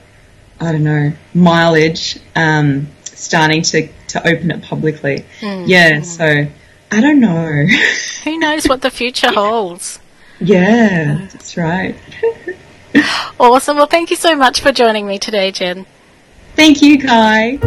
I 0.60 0.72
don't 0.72 0.84
know 0.84 1.14
mileage. 1.34 2.20
Um, 2.36 2.88
starting 3.04 3.62
to 3.62 3.88
to 4.10 4.28
open 4.28 4.52
it 4.52 4.62
publicly. 4.64 5.26
Mm. 5.40 5.68
Yeah, 5.68 6.02
so 6.02 6.48
I 6.92 7.02
don't 7.02 7.20
know. 7.20 7.66
Who 8.24 8.40
knows 8.40 8.68
what 8.68 8.82
the 8.82 8.92
future 8.92 9.32
holds? 9.32 10.00
Yeah, 10.40 11.28
that's 11.32 11.56
right. 11.58 11.96
awesome. 13.40 13.78
Well, 13.78 13.88
thank 13.88 14.10
you 14.10 14.16
so 14.16 14.36
much 14.36 14.62
for 14.62 14.72
joining 14.72 15.06
me 15.06 15.20
today, 15.20 15.52
Jen. 15.52 15.86
Thank 16.56 16.82
you, 16.82 17.00
Kai. 17.00 17.60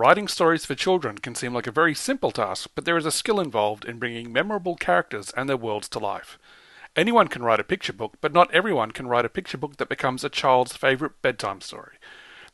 Writing 0.00 0.28
stories 0.28 0.64
for 0.64 0.74
children 0.74 1.18
can 1.18 1.34
seem 1.34 1.52
like 1.52 1.66
a 1.66 1.70
very 1.70 1.94
simple 1.94 2.30
task, 2.30 2.70
but 2.74 2.86
there 2.86 2.96
is 2.96 3.04
a 3.04 3.12
skill 3.12 3.38
involved 3.38 3.84
in 3.84 3.98
bringing 3.98 4.32
memorable 4.32 4.74
characters 4.74 5.30
and 5.36 5.46
their 5.46 5.58
worlds 5.58 5.90
to 5.90 5.98
life. 5.98 6.38
Anyone 6.96 7.28
can 7.28 7.42
write 7.42 7.60
a 7.60 7.64
picture 7.64 7.92
book, 7.92 8.14
but 8.22 8.32
not 8.32 8.50
everyone 8.50 8.92
can 8.92 9.08
write 9.08 9.26
a 9.26 9.28
picture 9.28 9.58
book 9.58 9.76
that 9.76 9.90
becomes 9.90 10.24
a 10.24 10.30
child's 10.30 10.74
favourite 10.74 11.20
bedtime 11.20 11.60
story. 11.60 11.98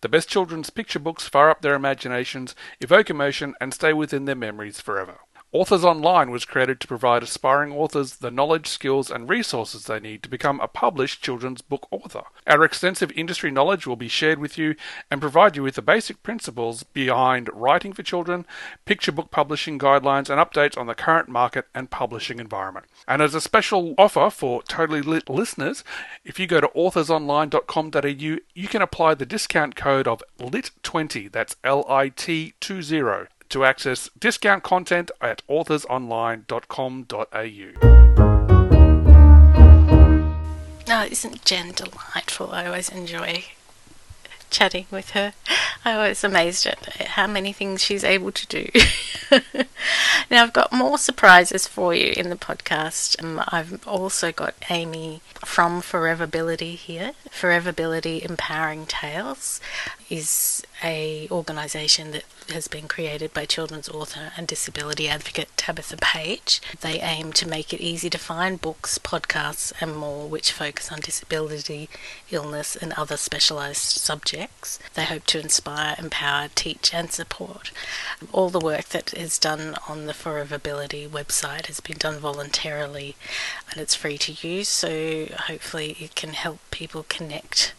The 0.00 0.08
best 0.08 0.28
children's 0.28 0.70
picture 0.70 0.98
books 0.98 1.28
fire 1.28 1.48
up 1.48 1.62
their 1.62 1.76
imaginations, 1.76 2.56
evoke 2.80 3.10
emotion, 3.10 3.54
and 3.60 3.72
stay 3.72 3.92
within 3.92 4.24
their 4.24 4.34
memories 4.34 4.80
forever. 4.80 5.20
Authors 5.56 5.86
Online 5.86 6.30
was 6.30 6.44
created 6.44 6.80
to 6.80 6.86
provide 6.86 7.22
aspiring 7.22 7.72
authors 7.72 8.16
the 8.16 8.30
knowledge, 8.30 8.66
skills, 8.66 9.10
and 9.10 9.26
resources 9.26 9.86
they 9.86 9.98
need 9.98 10.22
to 10.22 10.28
become 10.28 10.60
a 10.60 10.68
published 10.68 11.22
children's 11.22 11.62
book 11.62 11.88
author. 11.90 12.24
Our 12.46 12.62
extensive 12.62 13.10
industry 13.12 13.50
knowledge 13.50 13.86
will 13.86 13.96
be 13.96 14.06
shared 14.06 14.38
with 14.38 14.58
you 14.58 14.74
and 15.10 15.18
provide 15.18 15.56
you 15.56 15.62
with 15.62 15.76
the 15.76 15.80
basic 15.80 16.22
principles 16.22 16.82
behind 16.82 17.48
writing 17.54 17.94
for 17.94 18.02
children, 18.02 18.44
picture 18.84 19.12
book 19.12 19.30
publishing 19.30 19.78
guidelines, 19.78 20.28
and 20.28 20.38
updates 20.38 20.76
on 20.76 20.88
the 20.88 20.94
current 20.94 21.30
market 21.30 21.64
and 21.74 21.90
publishing 21.90 22.38
environment. 22.38 22.84
And 23.08 23.22
as 23.22 23.34
a 23.34 23.40
special 23.40 23.94
offer 23.96 24.28
for 24.28 24.62
Totally 24.64 25.00
Lit 25.00 25.30
listeners, 25.30 25.84
if 26.22 26.38
you 26.38 26.46
go 26.46 26.60
to 26.60 26.68
authorsonline.com.au, 26.68 28.38
you 28.54 28.68
can 28.68 28.82
apply 28.82 29.14
the 29.14 29.24
discount 29.24 29.74
code 29.74 30.06
of 30.06 30.22
LIT20, 30.38 31.32
that's 31.32 31.56
L 31.64 31.86
I 31.88 32.10
T 32.10 32.52
20 32.60 33.26
to 33.50 33.64
access 33.64 34.08
discount 34.18 34.62
content 34.62 35.10
at 35.20 35.42
authorsonline.com.au. 35.48 38.26
Oh, 40.88 41.04
isn't 41.10 41.44
Jen 41.44 41.72
delightful? 41.72 42.52
I 42.52 42.66
always 42.66 42.88
enjoy 42.90 43.44
chatting 44.50 44.86
with 44.90 45.10
her. 45.10 45.34
I 45.84 45.96
was 45.96 46.24
amazed 46.24 46.66
at 46.66 46.84
how 47.08 47.26
many 47.26 47.52
things 47.52 47.82
she's 47.82 48.04
able 48.04 48.32
to 48.32 48.46
do. 48.46 48.68
now, 50.30 50.42
I've 50.42 50.52
got 50.52 50.72
more 50.72 50.98
surprises 50.98 51.66
for 51.66 51.94
you 51.94 52.12
in 52.16 52.30
the 52.30 52.36
podcast. 52.36 53.22
Um, 53.22 53.42
I've 53.48 53.86
also 53.86 54.32
got 54.32 54.54
Amy 54.70 55.20
from 55.44 55.80
Foreverbility 55.80 56.74
here. 56.74 57.12
Foreverbility 57.30 58.22
Empowering 58.22 58.86
Tales 58.86 59.60
is 60.08 60.62
a 60.84 61.26
organisation 61.30 62.12
that 62.12 62.24
has 62.50 62.68
been 62.68 62.86
created 62.86 63.32
by 63.34 63.44
children's 63.44 63.88
author 63.88 64.32
and 64.36 64.46
disability 64.46 65.08
advocate 65.08 65.48
Tabitha 65.56 65.96
Page. 65.96 66.60
They 66.80 67.00
aim 67.00 67.32
to 67.34 67.48
make 67.48 67.72
it 67.72 67.80
easy 67.80 68.08
to 68.10 68.18
find 68.18 68.60
books, 68.60 68.98
podcasts, 68.98 69.72
and 69.80 69.96
more 69.96 70.28
which 70.28 70.52
focus 70.52 70.92
on 70.92 71.00
disability, 71.00 71.88
illness, 72.30 72.76
and 72.76 72.92
other 72.92 73.16
specialised 73.16 73.98
subjects. 73.98 74.78
They 74.94 75.04
hope 75.04 75.24
to 75.26 75.40
inspire, 75.40 75.96
empower, 75.98 76.48
teach, 76.54 76.94
and 76.94 77.10
support. 77.10 77.72
All 78.32 78.50
the 78.50 78.60
work 78.60 78.86
that 78.90 79.12
is 79.14 79.38
done 79.38 79.65
on 79.88 80.06
the 80.06 80.14
Foreverbility 80.14 81.06
website 81.06 81.66
has 81.66 81.80
been 81.80 81.98
done 81.98 82.18
voluntarily 82.18 83.16
and 83.70 83.80
it's 83.80 83.94
free 83.94 84.18
to 84.18 84.32
use, 84.46 84.68
so 84.68 85.26
hopefully 85.46 85.96
it 85.98 86.14
can 86.14 86.34
help 86.34 86.58
people 86.70 87.04
connect 87.08 87.74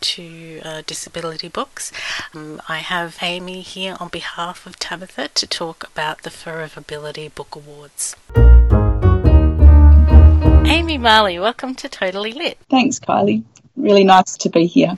to 0.00 0.60
uh, 0.64 0.82
disability 0.86 1.48
books. 1.48 1.92
Um, 2.34 2.60
I 2.68 2.78
have 2.78 3.18
Amy 3.22 3.60
here 3.60 3.96
on 3.98 4.08
behalf 4.08 4.66
of 4.66 4.78
Tabitha 4.78 5.28
to 5.28 5.46
talk 5.46 5.84
about 5.84 6.22
the 6.22 6.30
Foreverbility 6.30 7.28
Book 7.28 7.56
Awards. 7.56 8.16
Amy 10.68 10.98
Marley, 10.98 11.38
welcome 11.38 11.74
to 11.76 11.88
Totally 11.88 12.32
Lit. 12.32 12.58
Thanks, 12.70 12.98
Kylie. 12.98 13.44
Really 13.76 14.04
nice 14.04 14.36
to 14.38 14.48
be 14.48 14.66
here. 14.66 14.96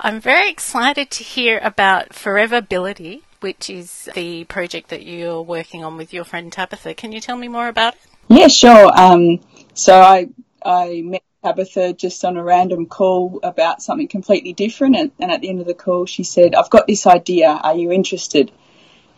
I'm 0.00 0.20
very 0.20 0.48
excited 0.48 1.10
to 1.10 1.24
hear 1.24 1.58
about 1.62 2.14
Foreverbility, 2.14 3.22
which 3.40 3.70
is 3.70 4.08
the 4.14 4.44
project 4.44 4.88
that 4.90 5.04
you're 5.04 5.42
working 5.42 5.84
on 5.84 5.96
with 5.96 6.12
your 6.12 6.24
friend 6.24 6.52
Tabitha. 6.52 6.94
Can 6.94 7.12
you 7.12 7.20
tell 7.20 7.36
me 7.36 7.48
more 7.48 7.68
about 7.68 7.94
it? 7.94 8.00
Yeah, 8.28 8.48
sure. 8.48 8.92
Um, 8.98 9.40
so 9.74 10.00
I 10.00 10.28
I 10.64 11.02
met 11.04 11.22
Tabitha 11.42 11.92
just 11.92 12.24
on 12.24 12.36
a 12.36 12.42
random 12.42 12.86
call 12.86 13.40
about 13.42 13.80
something 13.80 14.08
completely 14.08 14.52
different. 14.52 14.96
And, 14.96 15.12
and, 15.20 15.30
at 15.30 15.40
the 15.40 15.48
end 15.48 15.60
of 15.60 15.66
the 15.66 15.74
call, 15.74 16.06
she 16.06 16.24
said, 16.24 16.54
I've 16.54 16.70
got 16.70 16.86
this 16.86 17.06
idea. 17.06 17.48
Are 17.48 17.76
you 17.76 17.92
interested? 17.92 18.50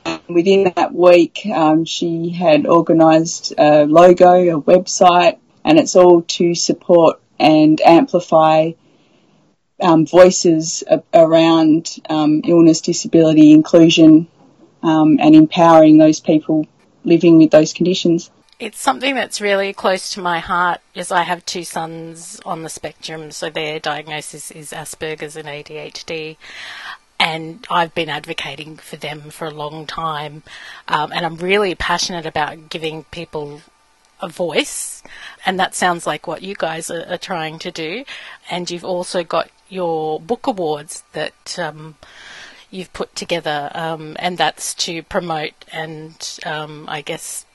And 0.04 0.20
within 0.28 0.72
that 0.76 0.94
week, 0.94 1.40
um, 1.52 1.84
she 1.84 2.30
had 2.30 2.66
organised 2.66 3.52
a 3.58 3.84
logo, 3.84 4.34
a 4.34 4.62
website, 4.62 5.38
and 5.64 5.78
it's 5.78 5.96
all 5.96 6.22
to 6.22 6.54
support 6.54 7.20
and 7.38 7.80
amplify 7.80 8.72
um, 9.80 10.06
voices 10.06 10.84
around 11.12 11.96
um, 12.08 12.42
illness, 12.44 12.80
disability, 12.80 13.52
inclusion, 13.52 14.28
um, 14.82 15.18
and 15.20 15.34
empowering 15.34 15.98
those 15.98 16.20
people 16.20 16.66
living 17.04 17.38
with 17.38 17.50
those 17.50 17.72
conditions 17.72 18.30
it's 18.60 18.78
something 18.78 19.14
that's 19.14 19.40
really 19.40 19.72
close 19.72 20.10
to 20.10 20.20
my 20.20 20.38
heart 20.38 20.80
as 20.94 21.10
I 21.10 21.22
have 21.22 21.46
two 21.46 21.64
sons 21.64 22.40
on 22.44 22.62
the 22.62 22.68
spectrum, 22.68 23.30
so 23.30 23.48
their 23.48 23.80
diagnosis 23.80 24.50
is 24.50 24.70
Asperger's 24.70 25.34
and 25.34 25.48
ADHD. 25.48 26.36
And 27.18 27.66
I've 27.70 27.94
been 27.94 28.10
advocating 28.10 28.76
for 28.76 28.96
them 28.96 29.30
for 29.30 29.46
a 29.46 29.50
long 29.50 29.86
time. 29.86 30.42
Um, 30.88 31.10
and 31.12 31.24
I'm 31.24 31.36
really 31.36 31.74
passionate 31.74 32.26
about 32.26 32.68
giving 32.68 33.04
people 33.04 33.62
a 34.20 34.28
voice. 34.28 35.02
And 35.44 35.58
that 35.58 35.74
sounds 35.74 36.06
like 36.06 36.26
what 36.26 36.42
you 36.42 36.54
guys 36.54 36.90
are, 36.90 37.06
are 37.08 37.18
trying 37.18 37.58
to 37.60 37.70
do. 37.70 38.04
And 38.50 38.70
you've 38.70 38.84
also 38.84 39.24
got 39.24 39.50
your 39.70 40.20
book 40.20 40.46
awards 40.46 41.04
that 41.12 41.58
um, 41.58 41.96
you've 42.70 42.92
put 42.92 43.14
together, 43.14 43.70
um, 43.74 44.16
and 44.18 44.38
that's 44.38 44.74
to 44.74 45.02
promote 45.02 45.54
and 45.72 46.38
um, 46.44 46.86
I 46.88 47.00
guess 47.00 47.46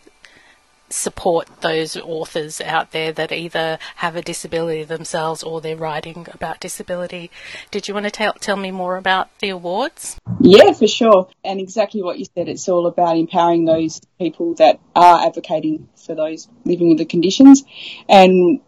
support 0.90 1.48
those 1.62 1.98
authors 1.98 2.62
out 2.62 2.92
there 2.92 3.12
that 3.12 3.32
either 3.32 3.78
have 3.98 4.16
a 4.16 4.22
disability 4.22 4.84
themselves 4.84 5.44
or 5.44 5.60
they're 5.60 5.76
writing 5.76 6.28
about 6.32 6.60
disability. 6.60 7.32
Did 7.72 7.88
you 7.88 7.94
want 7.94 8.06
to 8.06 8.12
tell, 8.12 8.34
tell 8.34 8.56
me 8.56 8.72
more 8.72 8.98
about 8.98 9.30
the 9.40 9.50
awards? 9.50 10.18
Yeah, 10.40 10.72
for 10.74 10.88
sure. 10.88 11.30
And 11.44 11.60
exactly 11.60 12.04
what 12.04 12.20
you 12.20 12.26
said, 12.36 12.48
it's 12.48 12.70
all 12.70 12.88
about 12.88 13.18
empowering 13.18 13.66
those 13.66 14.00
people 14.20 14.54
that 14.56 14.80
are 14.96 15.26
advocating 15.26 15.90
for 15.96 16.16
those 16.16 16.48
living 16.66 16.90
with 16.90 17.00
the 17.00 17.06
conditions. 17.06 17.64
And 18.08 18.62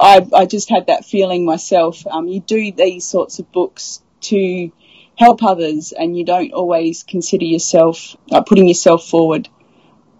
I, 0.00 0.26
I 0.34 0.46
just 0.46 0.70
had 0.70 0.86
that 0.86 1.04
feeling 1.04 1.44
myself. 1.44 2.06
Um, 2.06 2.26
you 2.26 2.40
do 2.40 2.72
these 2.72 3.04
sorts 3.04 3.38
of 3.38 3.52
books 3.52 4.02
to 4.22 4.72
help 5.16 5.42
others 5.42 5.92
and 5.92 6.16
you 6.16 6.24
don't 6.24 6.52
always 6.52 7.02
consider 7.02 7.44
yourself 7.44 8.16
putting 8.46 8.66
yourself 8.66 9.06
forward 9.06 9.48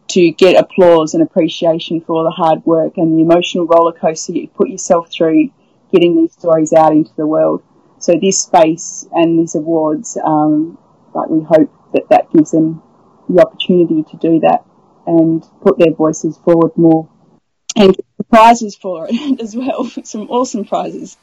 to 0.08 0.30
get 0.32 0.60
applause 0.60 1.14
and 1.14 1.22
appreciation 1.22 2.00
for 2.02 2.12
all 2.14 2.24
the 2.24 2.30
hard 2.30 2.64
work 2.66 2.98
and 2.98 3.16
the 3.16 3.22
emotional 3.22 3.66
roller 3.66 3.92
coaster 3.92 4.32
you 4.32 4.48
put 4.48 4.68
yourself 4.68 5.10
through 5.10 5.48
getting 5.92 6.16
these 6.16 6.32
stories 6.32 6.72
out 6.74 6.92
into 6.92 7.12
the 7.16 7.26
world. 7.26 7.62
So 7.98 8.18
this 8.20 8.40
space 8.40 9.06
and 9.12 9.38
these 9.38 9.54
awards, 9.54 10.18
um, 10.22 10.76
like 11.14 11.30
we 11.30 11.42
hope 11.42 11.72
that 11.94 12.08
that 12.10 12.30
gives 12.32 12.50
them 12.50 12.82
the 13.28 13.40
opportunity 13.40 14.02
to 14.10 14.16
do 14.18 14.40
that 14.40 14.64
and 15.06 15.42
put 15.62 15.78
their 15.78 15.92
voices 15.92 16.36
forward 16.44 16.72
more 16.76 17.08
and 17.76 17.96
prizes 18.30 18.74
for 18.76 19.06
it 19.10 19.40
as 19.42 19.54
well. 19.54 19.84
Some 20.04 20.30
awesome 20.30 20.64
prizes. 20.64 21.16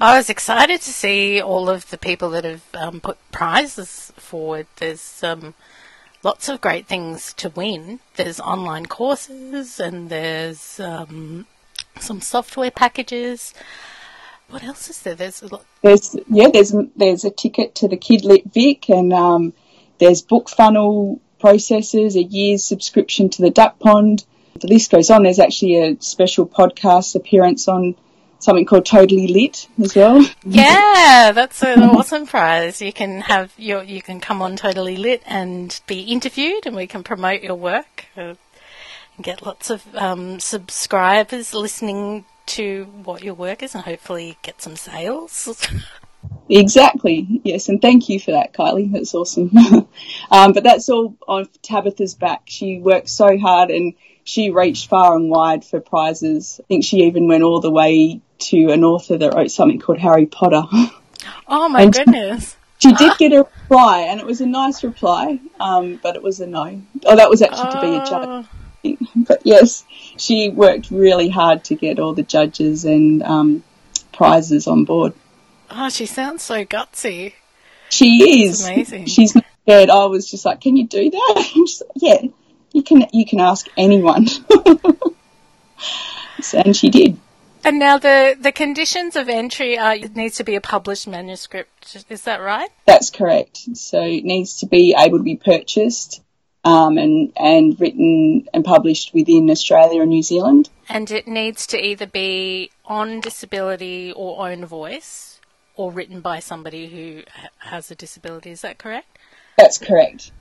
I 0.00 0.16
was 0.16 0.30
excited 0.30 0.80
to 0.80 0.92
see 0.92 1.40
all 1.40 1.68
of 1.68 1.90
the 1.90 1.98
people 1.98 2.30
that 2.30 2.44
have 2.44 2.64
um, 2.74 3.00
put 3.00 3.18
prizes 3.30 4.12
forward. 4.16 4.66
There's 4.76 5.22
um, 5.22 5.54
lots 6.22 6.48
of 6.48 6.60
great 6.60 6.86
things 6.86 7.34
to 7.34 7.50
win. 7.50 8.00
There's 8.16 8.40
online 8.40 8.86
courses 8.86 9.78
and 9.78 10.08
there's 10.08 10.80
um, 10.80 11.46
some 12.00 12.20
software 12.20 12.70
packages. 12.70 13.54
What 14.48 14.64
else 14.64 14.90
is 14.90 15.02
there? 15.02 15.14
There's 15.14 15.42
a 15.42 15.48
lot. 15.48 15.64
There's 15.82 16.16
yeah, 16.28 16.48
there's 16.52 16.74
there's 16.96 17.24
a 17.24 17.30
ticket 17.30 17.76
to 17.76 17.88
the 17.88 17.96
Kidlit 17.96 18.52
Vic, 18.52 18.88
and 18.88 19.12
um, 19.12 19.52
there's 19.98 20.22
book 20.22 20.48
funnel 20.48 21.20
processes, 21.38 22.16
a 22.16 22.22
year's 22.22 22.64
subscription 22.64 23.30
to 23.30 23.42
the 23.42 23.50
Duck 23.50 23.78
Pond. 23.78 24.24
The 24.60 24.68
list 24.68 24.90
goes 24.90 25.10
on. 25.10 25.22
There's 25.22 25.38
actually 25.38 25.76
a 25.82 26.00
special 26.00 26.46
podcast 26.46 27.14
appearance 27.14 27.68
on 27.68 27.96
something 28.40 28.64
called 28.64 28.86
Totally 28.86 29.28
Lit 29.28 29.68
as 29.82 29.94
well. 29.94 30.24
Yeah, 30.44 31.32
that's 31.34 31.62
an 31.62 31.82
awesome 31.96 32.26
prize. 32.26 32.82
You 32.82 32.92
can 32.92 33.20
have 33.22 33.52
your 33.56 33.82
you 33.82 34.02
can 34.02 34.20
come 34.20 34.42
on 34.42 34.56
Totally 34.56 34.96
Lit 34.96 35.22
and 35.26 35.78
be 35.86 36.00
interviewed, 36.02 36.66
and 36.66 36.74
we 36.74 36.86
can 36.86 37.02
promote 37.02 37.42
your 37.42 37.54
work. 37.54 38.06
And 38.16 38.36
get 39.22 39.44
lots 39.44 39.70
of 39.70 39.84
um, 39.94 40.40
subscribers 40.40 41.52
listening 41.52 42.24
to 42.46 42.84
what 43.04 43.22
your 43.22 43.34
work 43.34 43.62
is, 43.62 43.74
and 43.74 43.84
hopefully 43.84 44.36
get 44.42 44.60
some 44.60 44.76
sales. 44.76 45.70
Exactly, 46.50 47.40
yes, 47.44 47.70
and 47.70 47.80
thank 47.80 48.08
you 48.10 48.20
for 48.20 48.32
that, 48.32 48.52
Kylie. 48.52 48.92
That's 48.92 49.14
awesome. 49.14 49.50
um, 50.30 50.52
but 50.52 50.64
that's 50.64 50.90
all 50.90 51.16
on 51.26 51.48
Tabitha's 51.62 52.14
back. 52.14 52.42
She 52.44 52.78
works 52.78 53.12
so 53.12 53.38
hard 53.38 53.70
and 53.70 53.94
she 54.30 54.50
reached 54.50 54.88
far 54.88 55.16
and 55.16 55.28
wide 55.28 55.64
for 55.64 55.80
prizes. 55.80 56.60
I 56.62 56.66
think 56.68 56.84
she 56.84 56.98
even 57.08 57.26
went 57.26 57.42
all 57.42 57.60
the 57.60 57.70
way 57.70 58.20
to 58.50 58.70
an 58.70 58.84
author 58.84 59.18
that 59.18 59.34
wrote 59.34 59.50
something 59.50 59.80
called 59.80 59.98
Harry 59.98 60.26
Potter. 60.26 60.62
Oh 61.48 61.68
my 61.68 61.82
And- 61.82 61.92
goodness! 61.92 62.56
she 62.78 62.92
did 62.92 63.18
get 63.18 63.32
a 63.32 63.38
reply, 63.38 64.02
and 64.08 64.20
it 64.20 64.24
was 64.26 64.40
a 64.40 64.46
nice 64.46 64.82
reply, 64.84 65.40
um, 65.58 65.98
but 66.02 66.14
it 66.16 66.22
was 66.22 66.40
a 66.40 66.46
no. 66.46 66.80
Oh, 67.04 67.16
that 67.16 67.28
was 67.28 67.42
actually 67.42 67.72
to 67.72 67.80
be 67.80 67.94
a 67.96 68.04
judge. 68.06 68.46
Oh, 68.84 68.96
But 69.28 69.40
yes, 69.44 69.84
she 70.16 70.48
worked 70.48 70.90
really 70.92 71.28
hard 71.28 71.64
to 71.64 71.74
get 71.74 71.98
all 71.98 72.14
the 72.14 72.22
judges 72.22 72.84
and 72.86 73.22
um, 73.24 73.64
prizes 74.12 74.66
on 74.68 74.84
board. 74.84 75.12
oh, 75.70 75.88
she 75.90 76.06
sounds 76.06 76.42
so 76.44 76.64
gutsy. 76.64 77.34
She 77.90 78.44
is 78.44 78.64
amazing. 78.66 79.06
She's 79.06 79.34
not 79.34 79.44
scared. 79.64 79.90
I 79.90 80.06
was 80.06 80.30
just 80.30 80.44
like, 80.46 80.60
"Can 80.62 80.76
you 80.76 80.86
do 80.86 81.10
that?" 81.10 81.34
Like, 81.56 81.90
yeah, 81.96 82.22
you 82.72 82.82
can. 82.82 83.06
You 83.12 83.26
can 83.26 83.40
ask 83.40 83.66
anyone. 83.76 84.26
And 86.54 86.74
she 86.74 86.88
did. 86.88 87.18
And 87.62 87.78
now 87.78 87.98
the 87.98 88.36
the 88.40 88.52
conditions 88.52 89.16
of 89.16 89.28
entry 89.28 89.78
are 89.78 89.94
it 89.94 90.16
needs 90.16 90.36
to 90.36 90.44
be 90.44 90.54
a 90.54 90.60
published 90.60 91.06
manuscript. 91.06 92.04
Is 92.08 92.22
that 92.22 92.40
right? 92.40 92.70
That's 92.86 93.10
correct. 93.10 93.58
So 93.76 94.00
it 94.00 94.24
needs 94.24 94.60
to 94.60 94.66
be 94.66 94.94
able 94.98 95.18
to 95.18 95.24
be 95.24 95.36
purchased 95.36 96.22
um, 96.64 96.96
and 96.96 97.32
and 97.36 97.78
written 97.78 98.48
and 98.54 98.64
published 98.64 99.12
within 99.12 99.50
Australia 99.50 100.00
and 100.00 100.10
New 100.10 100.22
Zealand. 100.22 100.70
And 100.88 101.10
it 101.10 101.28
needs 101.28 101.66
to 101.68 101.78
either 101.78 102.06
be 102.06 102.70
on 102.86 103.20
disability 103.20 104.12
or 104.12 104.48
own 104.48 104.64
voice, 104.64 105.40
or 105.76 105.92
written 105.92 106.20
by 106.20 106.40
somebody 106.40 106.88
who 106.88 107.22
has 107.58 107.90
a 107.90 107.94
disability. 107.94 108.50
Is 108.50 108.62
that 108.62 108.78
correct? 108.78 109.18
That's 109.58 109.76
correct. 109.76 110.32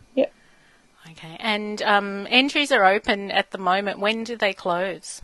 Okay. 1.11 1.37
And 1.39 1.81
um, 1.81 2.27
entries 2.29 2.71
are 2.71 2.85
open 2.85 3.31
at 3.31 3.51
the 3.51 3.57
moment. 3.57 3.99
When 3.99 4.23
do 4.23 4.35
they 4.35 4.53
close? 4.53 5.21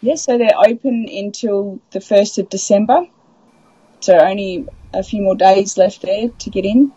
Yes, 0.00 0.22
so 0.22 0.38
they're 0.38 0.56
open 0.56 1.08
until 1.08 1.80
the 1.90 1.98
1st 1.98 2.38
of 2.38 2.48
December. 2.48 3.06
So 4.00 4.18
only 4.18 4.66
a 4.94 5.02
few 5.02 5.22
more 5.22 5.36
days 5.36 5.76
left 5.76 6.02
there 6.02 6.28
to 6.28 6.50
get 6.50 6.64
in. 6.64 6.92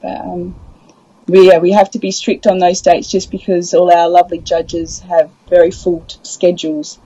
But 0.00 0.20
um, 0.20 0.58
we, 1.26 1.48
yeah, 1.48 1.58
we 1.58 1.72
have 1.72 1.90
to 1.92 1.98
be 1.98 2.10
strict 2.10 2.46
on 2.46 2.58
those 2.58 2.80
dates 2.80 3.10
just 3.10 3.30
because 3.30 3.74
all 3.74 3.92
our 3.92 4.08
lovely 4.08 4.38
judges 4.38 5.00
have 5.00 5.30
very 5.48 5.70
full 5.70 6.00
t- 6.08 6.18
schedules. 6.22 6.98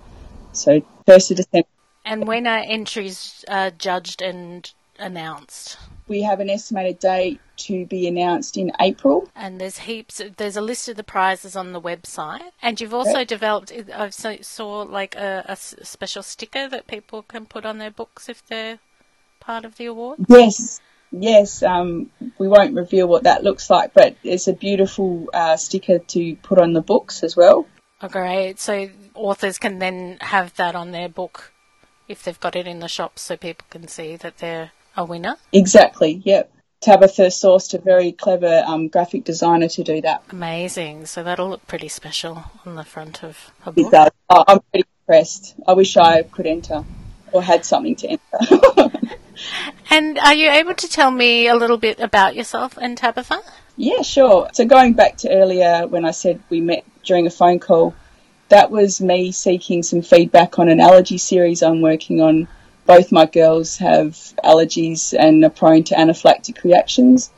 So 0.52 0.82
1st 1.06 1.30
of 1.32 1.36
December. 1.38 1.68
And 2.04 2.26
when 2.26 2.46
are 2.46 2.62
entries 2.66 3.44
uh, 3.48 3.70
judged 3.70 4.22
and 4.22 4.70
announced? 4.98 5.78
We 6.08 6.22
have 6.22 6.40
an 6.40 6.48
estimated 6.48 6.98
date 7.00 7.40
to 7.66 7.86
be 7.86 8.06
announced 8.06 8.56
in 8.56 8.72
April. 8.80 9.28
And 9.34 9.60
there's 9.60 9.78
heaps. 9.78 10.20
There's 10.36 10.56
a 10.56 10.60
list 10.60 10.88
of 10.88 10.96
the 10.96 11.04
prizes 11.04 11.56
on 11.56 11.72
the 11.72 11.80
website, 11.80 12.50
and 12.62 12.80
you've 12.80 12.94
also 12.94 13.24
developed. 13.24 13.72
I 13.94 14.10
saw, 14.10 14.82
like 14.82 15.14
a 15.16 15.56
special 15.56 16.22
sticker 16.22 16.68
that 16.68 16.86
people 16.86 17.22
can 17.22 17.46
put 17.46 17.64
on 17.64 17.78
their 17.78 17.90
books 17.90 18.28
if 18.28 18.44
they're 18.46 18.78
part 19.40 19.64
of 19.64 19.76
the 19.76 19.86
award. 19.86 20.18
Yes, 20.28 20.80
yes. 21.10 21.62
Um, 21.62 22.10
we 22.38 22.48
won't 22.48 22.74
reveal 22.74 23.06
what 23.06 23.24
that 23.24 23.42
looks 23.42 23.70
like, 23.70 23.94
but 23.94 24.16
it's 24.22 24.48
a 24.48 24.52
beautiful 24.52 25.28
uh, 25.32 25.56
sticker 25.56 25.98
to 25.98 26.36
put 26.36 26.58
on 26.58 26.72
the 26.72 26.82
books 26.82 27.22
as 27.22 27.36
well. 27.36 27.66
Oh, 28.02 28.08
great! 28.08 28.58
So 28.60 28.88
authors 29.14 29.58
can 29.58 29.78
then 29.78 30.18
have 30.20 30.54
that 30.56 30.74
on 30.74 30.92
their 30.92 31.08
book 31.08 31.52
if 32.08 32.24
they've 32.24 32.40
got 32.40 32.56
it 32.56 32.66
in 32.66 32.80
the 32.80 32.88
shop 32.88 33.18
so 33.18 33.36
people 33.36 33.66
can 33.70 33.86
see 33.86 34.16
that 34.16 34.38
they're 34.38 34.72
a 34.96 35.04
winner. 35.04 35.36
Exactly. 35.52 36.20
Yep. 36.24 36.52
Tabitha 36.80 37.26
sourced 37.26 37.74
a 37.74 37.78
very 37.78 38.12
clever 38.12 38.62
um, 38.66 38.88
graphic 38.88 39.24
designer 39.24 39.68
to 39.68 39.84
do 39.84 40.00
that. 40.00 40.22
Amazing! 40.30 41.06
So 41.06 41.22
that'll 41.22 41.50
look 41.50 41.66
pretty 41.66 41.88
special 41.88 42.44
on 42.64 42.76
the 42.76 42.84
front 42.84 43.22
of 43.22 43.50
a 43.66 43.70
It 43.70 43.76
book. 43.76 43.92
does. 43.92 44.10
Oh, 44.30 44.44
I'm 44.48 44.60
pretty 44.72 44.88
impressed. 45.02 45.54
I 45.68 45.74
wish 45.74 45.96
I 45.98 46.22
could 46.22 46.46
enter 46.46 46.84
or 47.32 47.42
had 47.42 47.64
something 47.64 47.96
to 47.96 48.08
enter. 48.08 48.98
And 49.92 50.18
are 50.18 50.34
you 50.34 50.50
able 50.50 50.74
to 50.74 50.88
tell 50.88 51.10
me 51.10 51.48
a 51.48 51.54
little 51.54 51.78
bit 51.78 51.98
about 51.98 52.36
yourself 52.36 52.76
and 52.80 52.96
Tabitha? 52.96 53.40
yeah, 53.76 54.02
sure. 54.02 54.48
So 54.52 54.64
going 54.66 54.92
back 54.92 55.16
to 55.18 55.30
earlier 55.34 55.86
when 55.86 56.04
I 56.04 56.10
said 56.12 56.40
we 56.50 56.60
met 56.60 56.84
during 57.04 57.26
a 57.26 57.30
phone 57.30 57.58
call, 57.58 57.94
that 58.50 58.70
was 58.70 59.00
me 59.00 59.32
seeking 59.32 59.82
some 59.82 60.02
feedback 60.02 60.58
on 60.58 60.68
an 60.68 60.78
allergy 60.78 61.16
series 61.18 61.62
I'm 61.62 61.80
working 61.80 62.20
on. 62.20 62.48
Both 62.86 63.12
my 63.12 63.26
girls 63.26 63.76
have 63.78 64.14
allergies 64.44 65.14
and 65.16 65.44
are 65.44 65.50
prone 65.50 65.84
to 65.84 65.94
anaphylactic 65.94 66.62
reactions. 66.64 67.30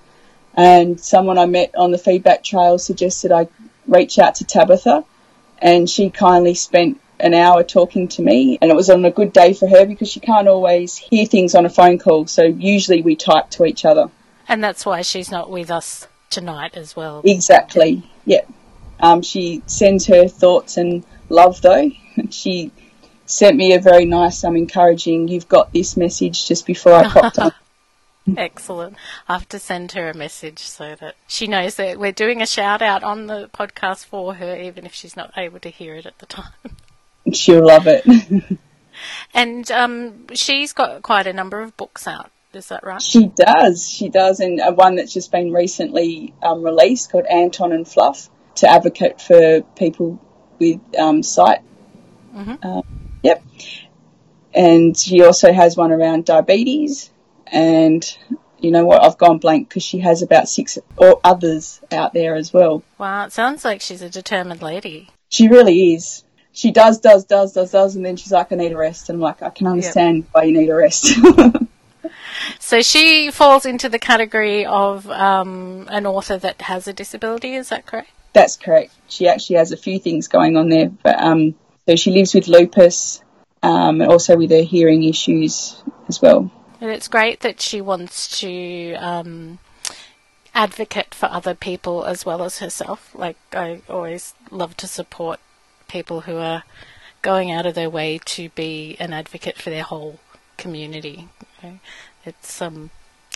And 0.54 1.00
someone 1.00 1.38
I 1.38 1.46
met 1.46 1.74
on 1.76 1.90
the 1.90 1.98
feedback 1.98 2.44
trail 2.44 2.78
suggested 2.78 3.32
I 3.32 3.48
reach 3.86 4.18
out 4.18 4.36
to 4.36 4.44
Tabitha, 4.44 5.04
and 5.58 5.88
she 5.88 6.10
kindly 6.10 6.54
spent 6.54 7.00
an 7.20 7.34
hour 7.34 7.62
talking 7.62 8.08
to 8.08 8.22
me. 8.22 8.58
And 8.60 8.70
it 8.70 8.74
was 8.74 8.90
on 8.90 9.04
a 9.04 9.10
good 9.10 9.32
day 9.32 9.54
for 9.54 9.68
her 9.68 9.86
because 9.86 10.10
she 10.10 10.20
can't 10.20 10.48
always 10.48 10.96
hear 10.96 11.24
things 11.26 11.54
on 11.54 11.66
a 11.66 11.70
phone 11.70 11.98
call, 11.98 12.26
so 12.26 12.44
usually 12.44 13.02
we 13.02 13.16
type 13.16 13.50
to 13.50 13.64
each 13.64 13.84
other. 13.84 14.10
And 14.48 14.62
that's 14.62 14.84
why 14.84 15.02
she's 15.02 15.30
not 15.30 15.50
with 15.50 15.70
us 15.70 16.06
tonight 16.30 16.76
as 16.76 16.96
well. 16.96 17.22
Exactly. 17.24 18.10
Yep. 18.26 18.50
Um, 19.00 19.22
she 19.22 19.62
sends 19.66 20.06
her 20.06 20.28
thoughts 20.28 20.76
and 20.76 21.04
love 21.28 21.60
though. 21.62 21.90
She 22.30 22.70
sent 23.32 23.56
me 23.56 23.74
a 23.74 23.80
very 23.80 24.04
nice, 24.04 24.44
um, 24.44 24.56
encouraging. 24.56 25.28
You've 25.28 25.48
got 25.48 25.72
this 25.72 25.96
message 25.96 26.46
just 26.46 26.66
before 26.66 26.92
I 26.92 27.08
popped 27.08 27.38
on. 27.38 27.52
Excellent. 28.36 28.96
I 29.28 29.32
have 29.32 29.48
to 29.48 29.58
send 29.58 29.92
her 29.92 30.10
a 30.10 30.14
message 30.14 30.60
so 30.60 30.94
that 31.00 31.16
she 31.26 31.46
knows 31.46 31.74
that 31.76 31.98
we're 31.98 32.12
doing 32.12 32.40
a 32.40 32.46
shout 32.46 32.82
out 32.82 33.02
on 33.02 33.26
the 33.26 33.48
podcast 33.52 34.04
for 34.04 34.34
her, 34.34 34.56
even 34.56 34.86
if 34.86 34.94
she's 34.94 35.16
not 35.16 35.32
able 35.36 35.58
to 35.60 35.70
hear 35.70 35.94
it 35.94 36.06
at 36.06 36.18
the 36.18 36.26
time. 36.26 36.52
She'll 37.32 37.66
love 37.66 37.86
it. 37.86 38.04
And 39.32 39.68
um, 39.70 40.26
she's 40.34 40.74
got 40.74 41.02
quite 41.02 41.26
a 41.26 41.32
number 41.32 41.62
of 41.62 41.76
books 41.78 42.06
out. 42.06 42.30
Is 42.52 42.68
that 42.68 42.84
right? 42.84 43.00
she 43.00 43.26
does. 43.26 43.88
She 43.88 44.10
does, 44.10 44.38
and 44.38 44.60
uh, 44.60 44.70
one 44.72 44.96
that's 44.96 45.14
just 45.14 45.32
been 45.32 45.50
recently 45.50 46.34
um, 46.42 46.62
released 46.62 47.10
called 47.10 47.24
Anton 47.24 47.72
and 47.72 47.88
Fluff 47.88 48.28
to 48.56 48.70
advocate 48.70 49.20
for 49.20 49.62
people 49.76 50.20
with 50.58 50.78
um, 50.98 51.22
sight. 51.22 51.60
Um, 52.34 53.01
yep. 53.22 53.42
And 54.54 54.96
she 54.96 55.22
also 55.22 55.52
has 55.52 55.76
one 55.76 55.92
around 55.92 56.26
diabetes, 56.26 57.10
and 57.46 58.04
you 58.58 58.70
know 58.70 58.84
what? 58.84 59.02
I've 59.02 59.18
gone 59.18 59.38
blank 59.38 59.68
because 59.68 59.82
she 59.82 60.00
has 60.00 60.22
about 60.22 60.48
six 60.48 60.78
or 60.96 61.20
others 61.24 61.80
out 61.90 62.12
there 62.12 62.34
as 62.34 62.52
well. 62.52 62.82
Wow, 62.98 63.26
it 63.26 63.32
sounds 63.32 63.64
like 63.64 63.80
she's 63.80 64.02
a 64.02 64.10
determined 64.10 64.62
lady. 64.62 65.10
She 65.30 65.48
really 65.48 65.94
is. 65.94 66.24
She 66.52 66.70
does, 66.70 66.98
does, 67.00 67.24
does, 67.24 67.54
does, 67.54 67.70
does, 67.70 67.96
and 67.96 68.04
then 68.04 68.16
she's 68.16 68.30
like, 68.30 68.52
I 68.52 68.56
need 68.56 68.72
a 68.72 68.76
rest. 68.76 69.08
And 69.08 69.16
I'm 69.16 69.22
like, 69.22 69.42
I 69.42 69.48
can 69.48 69.66
understand 69.66 70.26
why 70.32 70.42
you 70.42 70.52
need 70.52 70.68
a 70.68 70.74
rest. 70.74 71.12
So 72.58 72.82
she 72.82 73.30
falls 73.30 73.66
into 73.66 73.88
the 73.88 73.98
category 73.98 74.64
of 74.64 75.08
um, 75.10 75.86
an 75.90 76.06
author 76.06 76.38
that 76.38 76.62
has 76.62 76.88
a 76.88 76.92
disability. 76.92 77.54
Is 77.54 77.68
that 77.68 77.86
correct? 77.86 78.10
That's 78.32 78.56
correct. 78.56 78.94
She 79.08 79.28
actually 79.28 79.56
has 79.56 79.72
a 79.72 79.76
few 79.76 79.98
things 79.98 80.28
going 80.28 80.56
on 80.56 80.68
there. 80.68 80.88
But 80.88 81.20
um, 81.20 81.54
so 81.88 81.96
she 81.96 82.10
lives 82.10 82.34
with 82.34 82.48
lupus 82.48 83.22
um, 83.62 84.00
and 84.00 84.10
also 84.10 84.36
with 84.36 84.50
her 84.50 84.62
hearing 84.62 85.04
issues 85.04 85.82
as 86.08 86.20
well. 86.20 86.50
And 86.80 86.90
it's 86.90 87.08
great 87.08 87.40
that 87.40 87.60
she 87.60 87.80
wants 87.80 88.40
to 88.40 88.94
um, 88.94 89.58
advocate 90.54 91.14
for 91.14 91.26
other 91.26 91.54
people 91.54 92.04
as 92.04 92.26
well 92.26 92.42
as 92.42 92.58
herself. 92.58 93.14
Like, 93.14 93.36
I 93.52 93.82
always 93.88 94.34
love 94.50 94.76
to 94.78 94.86
support 94.86 95.38
people 95.86 96.22
who 96.22 96.36
are 96.38 96.64
going 97.22 97.52
out 97.52 97.66
of 97.66 97.74
their 97.74 97.90
way 97.90 98.18
to 98.24 98.48
be 98.50 98.96
an 98.98 99.12
advocate 99.12 99.58
for 99.58 99.70
their 99.70 99.84
whole 99.84 100.18
community. 100.56 101.28
It's 102.24 102.60
um, 102.60 102.90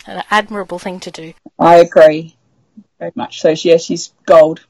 an 0.05 0.23
admirable 0.29 0.79
thing 0.79 0.99
to 1.01 1.11
do. 1.11 1.33
I 1.57 1.77
agree 1.77 2.35
very 2.99 3.11
much. 3.15 3.41
So 3.41 3.49
yeah, 3.49 3.77
she's 3.77 4.13
gold. 4.25 4.65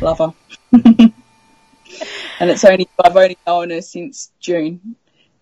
Love 0.00 0.18
her. 0.18 1.12
and 2.40 2.50
it's 2.50 2.64
only 2.64 2.88
I've 3.02 3.16
only 3.16 3.38
known 3.46 3.70
her 3.70 3.80
since 3.80 4.30
June, 4.40 4.96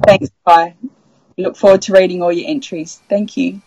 Thanks, 0.07 0.31
bye. 0.45 0.75
Look 1.37 1.57
forward 1.57 1.83
to 1.83 1.93
reading 1.93 2.23
all 2.23 2.33
your 2.33 2.49
entries. 2.49 3.01
Thank 3.09 3.37
you. 3.37 3.61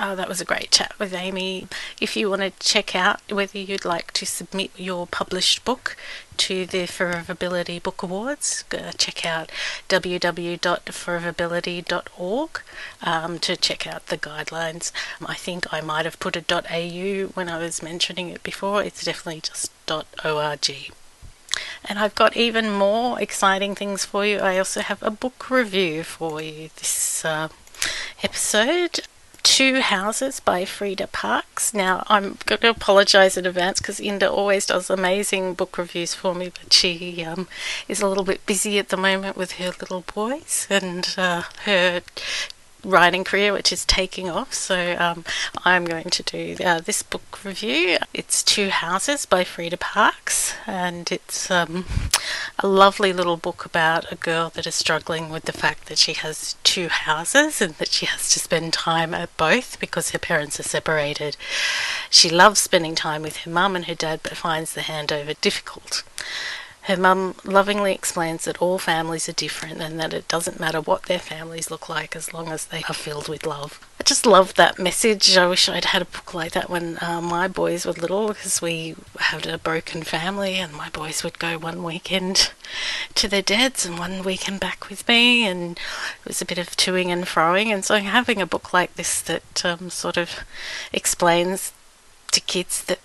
Oh, 0.00 0.14
that 0.14 0.28
was 0.28 0.40
a 0.40 0.44
great 0.44 0.70
chat 0.70 0.96
with 1.00 1.12
Amy. 1.12 1.66
If 2.00 2.16
you 2.16 2.30
want 2.30 2.42
to 2.42 2.52
check 2.60 2.94
out 2.94 3.20
whether 3.32 3.58
you'd 3.58 3.84
like 3.84 4.12
to 4.12 4.24
submit 4.24 4.70
your 4.76 5.08
published 5.08 5.64
book 5.64 5.96
to 6.36 6.66
the 6.66 6.86
Foreverability 6.86 7.82
Book 7.82 8.04
Awards, 8.04 8.62
go 8.68 8.92
check 8.96 9.26
out 9.26 9.50
www.foreverability.org 9.88 12.62
um, 13.02 13.40
to 13.40 13.56
check 13.56 13.88
out 13.88 14.06
the 14.06 14.16
guidelines. 14.16 14.92
I 15.26 15.34
think 15.34 15.66
I 15.72 15.80
might 15.80 16.04
have 16.04 16.20
put 16.20 16.36
a 16.36 16.44
.au 16.48 17.26
when 17.34 17.48
I 17.48 17.58
was 17.58 17.82
mentioning 17.82 18.28
it 18.28 18.44
before. 18.44 18.84
It's 18.84 19.04
definitely 19.04 19.40
just 19.40 19.72
.org. 19.90 20.92
And 21.84 21.98
I've 21.98 22.14
got 22.14 22.36
even 22.36 22.70
more 22.70 23.20
exciting 23.20 23.74
things 23.74 24.04
for 24.04 24.24
you. 24.24 24.38
I 24.38 24.58
also 24.58 24.80
have 24.80 25.02
a 25.02 25.10
book 25.10 25.50
review 25.50 26.04
for 26.04 26.40
you 26.40 26.70
this 26.76 27.24
uh, 27.24 27.48
episode. 28.22 29.00
Two 29.48 29.80
Houses 29.80 30.40
by 30.40 30.64
Freda 30.64 31.10
Parks. 31.10 31.72
Now, 31.72 32.04
I'm 32.06 32.36
going 32.44 32.60
to 32.60 32.70
apologise 32.70 33.36
in 33.38 33.46
advance 33.46 33.80
because 33.80 33.98
Inda 33.98 34.30
always 34.30 34.66
does 34.66 34.90
amazing 34.90 35.54
book 35.54 35.78
reviews 35.78 36.12
for 36.14 36.34
me, 36.34 36.50
but 36.50 36.72
she 36.72 37.24
um, 37.24 37.48
is 37.88 38.02
a 38.02 38.06
little 38.06 38.24
bit 38.24 38.44
busy 38.44 38.78
at 38.78 38.90
the 38.90 38.96
moment 38.98 39.38
with 39.38 39.52
her 39.52 39.68
little 39.80 40.04
boys 40.14 40.66
and 40.68 41.12
uh, 41.16 41.44
her 41.64 42.02
writing 42.84 43.24
career, 43.24 43.52
which 43.52 43.72
is 43.72 43.84
taking 43.84 44.28
off. 44.28 44.54
So 44.54 44.96
um, 44.98 45.24
I'm 45.64 45.84
going 45.84 46.10
to 46.10 46.22
do 46.22 46.56
uh, 46.64 46.80
this 46.80 47.02
book 47.02 47.44
review. 47.44 47.98
It's 48.14 48.42
Two 48.42 48.70
Houses 48.70 49.26
by 49.26 49.44
Frida 49.44 49.76
Parks, 49.78 50.54
and 50.66 51.10
it's 51.10 51.50
um, 51.50 51.84
a 52.58 52.66
lovely 52.66 53.12
little 53.12 53.36
book 53.36 53.64
about 53.64 54.10
a 54.12 54.16
girl 54.16 54.50
that 54.50 54.66
is 54.66 54.74
struggling 54.74 55.30
with 55.30 55.44
the 55.44 55.52
fact 55.52 55.86
that 55.86 55.98
she 55.98 56.12
has 56.14 56.56
two 56.64 56.88
houses 56.88 57.60
and 57.60 57.74
that 57.74 57.88
she 57.88 58.06
has 58.06 58.30
to 58.30 58.38
spend 58.38 58.72
time 58.72 59.14
at 59.14 59.36
both 59.36 59.78
because 59.80 60.10
her 60.10 60.18
parents 60.18 60.58
are 60.60 60.64
separated. 60.64 61.36
She 62.10 62.30
loves 62.30 62.60
spending 62.60 62.94
time 62.94 63.22
with 63.22 63.38
her 63.38 63.50
mum 63.50 63.76
and 63.76 63.86
her 63.86 63.94
dad, 63.94 64.20
but 64.22 64.36
finds 64.36 64.74
the 64.74 64.82
handover 64.82 65.38
difficult. 65.40 66.02
Her 66.88 66.96
mum 66.96 67.34
lovingly 67.44 67.92
explains 67.92 68.46
that 68.46 68.62
all 68.62 68.78
families 68.78 69.28
are 69.28 69.34
different 69.34 69.82
and 69.82 70.00
that 70.00 70.14
it 70.14 70.26
doesn't 70.26 70.58
matter 70.58 70.80
what 70.80 71.02
their 71.02 71.18
families 71.18 71.70
look 71.70 71.90
like 71.90 72.16
as 72.16 72.32
long 72.32 72.48
as 72.48 72.64
they 72.64 72.82
are 72.88 72.94
filled 72.94 73.28
with 73.28 73.44
love. 73.44 73.78
I 74.00 74.04
just 74.04 74.24
love 74.24 74.54
that 74.54 74.78
message. 74.78 75.36
I 75.36 75.46
wish 75.48 75.68
I'd 75.68 75.84
had 75.84 76.00
a 76.00 76.06
book 76.06 76.32
like 76.32 76.52
that 76.52 76.70
when 76.70 76.96
uh, 77.02 77.20
my 77.20 77.46
boys 77.46 77.84
were 77.84 77.92
little 77.92 78.28
because 78.28 78.62
we 78.62 78.96
had 79.18 79.46
a 79.46 79.58
broken 79.58 80.02
family 80.02 80.54
and 80.54 80.72
my 80.72 80.88
boys 80.88 81.22
would 81.22 81.38
go 81.38 81.58
one 81.58 81.84
weekend 81.84 82.52
to 83.16 83.28
their 83.28 83.42
dads 83.42 83.84
and 83.84 83.98
one 83.98 84.24
weekend 84.24 84.58
back 84.58 84.88
with 84.88 85.06
me 85.06 85.46
and 85.46 85.72
it 86.22 86.28
was 86.28 86.40
a 86.40 86.46
bit 86.46 86.56
of 86.56 86.70
toing 86.70 87.08
and 87.08 87.24
froing 87.26 87.66
and 87.66 87.84
so 87.84 87.98
having 87.98 88.40
a 88.40 88.46
book 88.46 88.72
like 88.72 88.94
this 88.94 89.20
that 89.20 89.62
um, 89.62 89.90
sort 89.90 90.16
of 90.16 90.42
explains 90.90 91.74
to 92.32 92.40
kids 92.40 92.82
that 92.84 93.00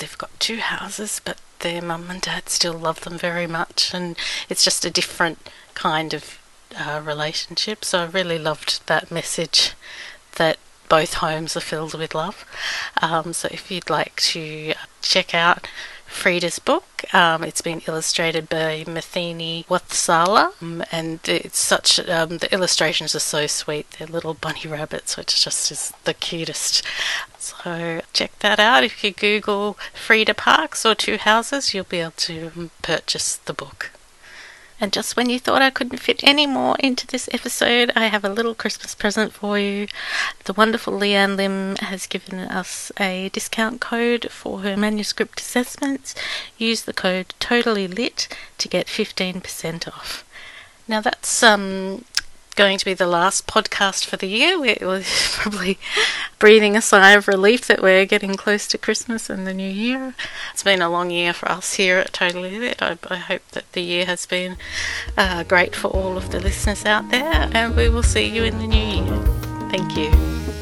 they've 0.00 0.18
got 0.18 0.40
two 0.40 0.56
houses 0.56 1.20
but 1.24 1.38
their 1.60 1.82
mum 1.82 2.10
and 2.10 2.20
dad 2.20 2.48
still 2.48 2.74
love 2.74 3.00
them 3.00 3.18
very 3.18 3.46
much, 3.46 3.92
and 3.94 4.16
it's 4.48 4.64
just 4.64 4.84
a 4.84 4.90
different 4.90 5.38
kind 5.74 6.14
of 6.14 6.38
uh, 6.76 7.00
relationship. 7.04 7.84
So 7.84 8.00
I 8.00 8.06
really 8.06 8.38
loved 8.38 8.86
that 8.86 9.10
message 9.10 9.72
that 10.36 10.58
both 10.88 11.14
homes 11.14 11.56
are 11.56 11.60
filled 11.60 11.94
with 11.94 12.14
love. 12.14 12.44
Um, 13.02 13.32
so 13.32 13.48
if 13.50 13.70
you'd 13.70 13.90
like 13.90 14.16
to 14.16 14.74
check 15.02 15.34
out 15.34 15.68
Freda's 16.08 16.58
book. 16.58 17.04
Um, 17.12 17.44
it's 17.44 17.60
been 17.60 17.82
illustrated 17.86 18.48
by 18.48 18.84
Mathini 18.86 19.64
Wathsala, 19.68 20.60
um, 20.60 20.82
and 20.90 21.20
it's 21.28 21.58
such 21.58 22.00
um, 22.08 22.38
the 22.38 22.52
illustrations 22.52 23.14
are 23.14 23.20
so 23.20 23.46
sweet. 23.46 23.90
They're 23.92 24.08
little 24.08 24.34
bunny 24.34 24.66
rabbits, 24.66 25.16
which 25.16 25.44
just 25.44 25.70
is 25.70 25.92
the 26.04 26.14
cutest. 26.14 26.82
So 27.38 28.00
check 28.12 28.36
that 28.40 28.58
out. 28.58 28.84
If 28.84 29.04
you 29.04 29.12
Google 29.12 29.78
Frida 29.94 30.34
Parks 30.34 30.84
or 30.84 30.94
Two 30.94 31.18
Houses, 31.18 31.72
you'll 31.72 31.84
be 31.84 32.00
able 32.00 32.12
to 32.12 32.70
purchase 32.82 33.36
the 33.36 33.52
book. 33.52 33.92
And 34.80 34.92
just 34.92 35.16
when 35.16 35.28
you 35.28 35.40
thought 35.40 35.60
I 35.60 35.70
couldn't 35.70 35.98
fit 35.98 36.20
any 36.22 36.46
more 36.46 36.76
into 36.78 37.06
this 37.06 37.28
episode, 37.32 37.90
I 37.96 38.06
have 38.06 38.24
a 38.24 38.28
little 38.28 38.54
Christmas 38.54 38.94
present 38.94 39.32
for 39.32 39.58
you. 39.58 39.88
The 40.44 40.52
wonderful 40.52 40.92
Leanne 40.92 41.36
Lim 41.36 41.76
has 41.76 42.06
given 42.06 42.38
us 42.38 42.92
a 42.98 43.28
discount 43.32 43.80
code 43.80 44.30
for 44.30 44.60
her 44.60 44.76
manuscript 44.76 45.40
assessments. 45.40 46.14
Use 46.56 46.82
the 46.82 46.92
code 46.92 47.34
Totally 47.40 47.88
Lit 47.88 48.28
to 48.58 48.68
get 48.68 48.86
15% 48.86 49.88
off. 49.88 50.24
Now 50.86 51.00
that's 51.00 51.42
um, 51.42 52.04
going 52.58 52.76
to 52.76 52.84
be 52.84 52.92
the 52.92 53.06
last 53.06 53.46
podcast 53.46 54.04
for 54.04 54.16
the 54.16 54.26
year. 54.26 54.60
We're 54.60 55.04
probably 55.32 55.78
breathing 56.40 56.76
a 56.76 56.82
sigh 56.82 57.12
of 57.12 57.28
relief 57.28 57.68
that 57.68 57.80
we're 57.80 58.04
getting 58.04 58.34
close 58.34 58.66
to 58.66 58.76
Christmas 58.76 59.30
and 59.30 59.46
the 59.46 59.54
new 59.54 59.70
year. 59.70 60.12
It's 60.52 60.64
been 60.64 60.82
a 60.82 60.90
long 60.90 61.10
year 61.10 61.32
for 61.32 61.48
us 61.48 61.74
here 61.74 61.98
at 61.98 62.12
Totally 62.12 62.58
Lit. 62.58 62.82
I, 62.82 62.98
I 63.08 63.16
hope 63.16 63.46
that 63.52 63.72
the 63.72 63.82
year 63.82 64.06
has 64.06 64.26
been 64.26 64.56
uh, 65.16 65.44
great 65.44 65.76
for 65.76 65.86
all 65.86 66.16
of 66.16 66.32
the 66.32 66.40
listeners 66.40 66.84
out 66.84 67.08
there, 67.10 67.48
and 67.52 67.76
we 67.76 67.88
will 67.88 68.02
see 68.02 68.26
you 68.26 68.42
in 68.42 68.58
the 68.58 68.66
new 68.66 68.76
year. 68.76 69.24
Thank 69.70 69.96
you. 69.96 70.57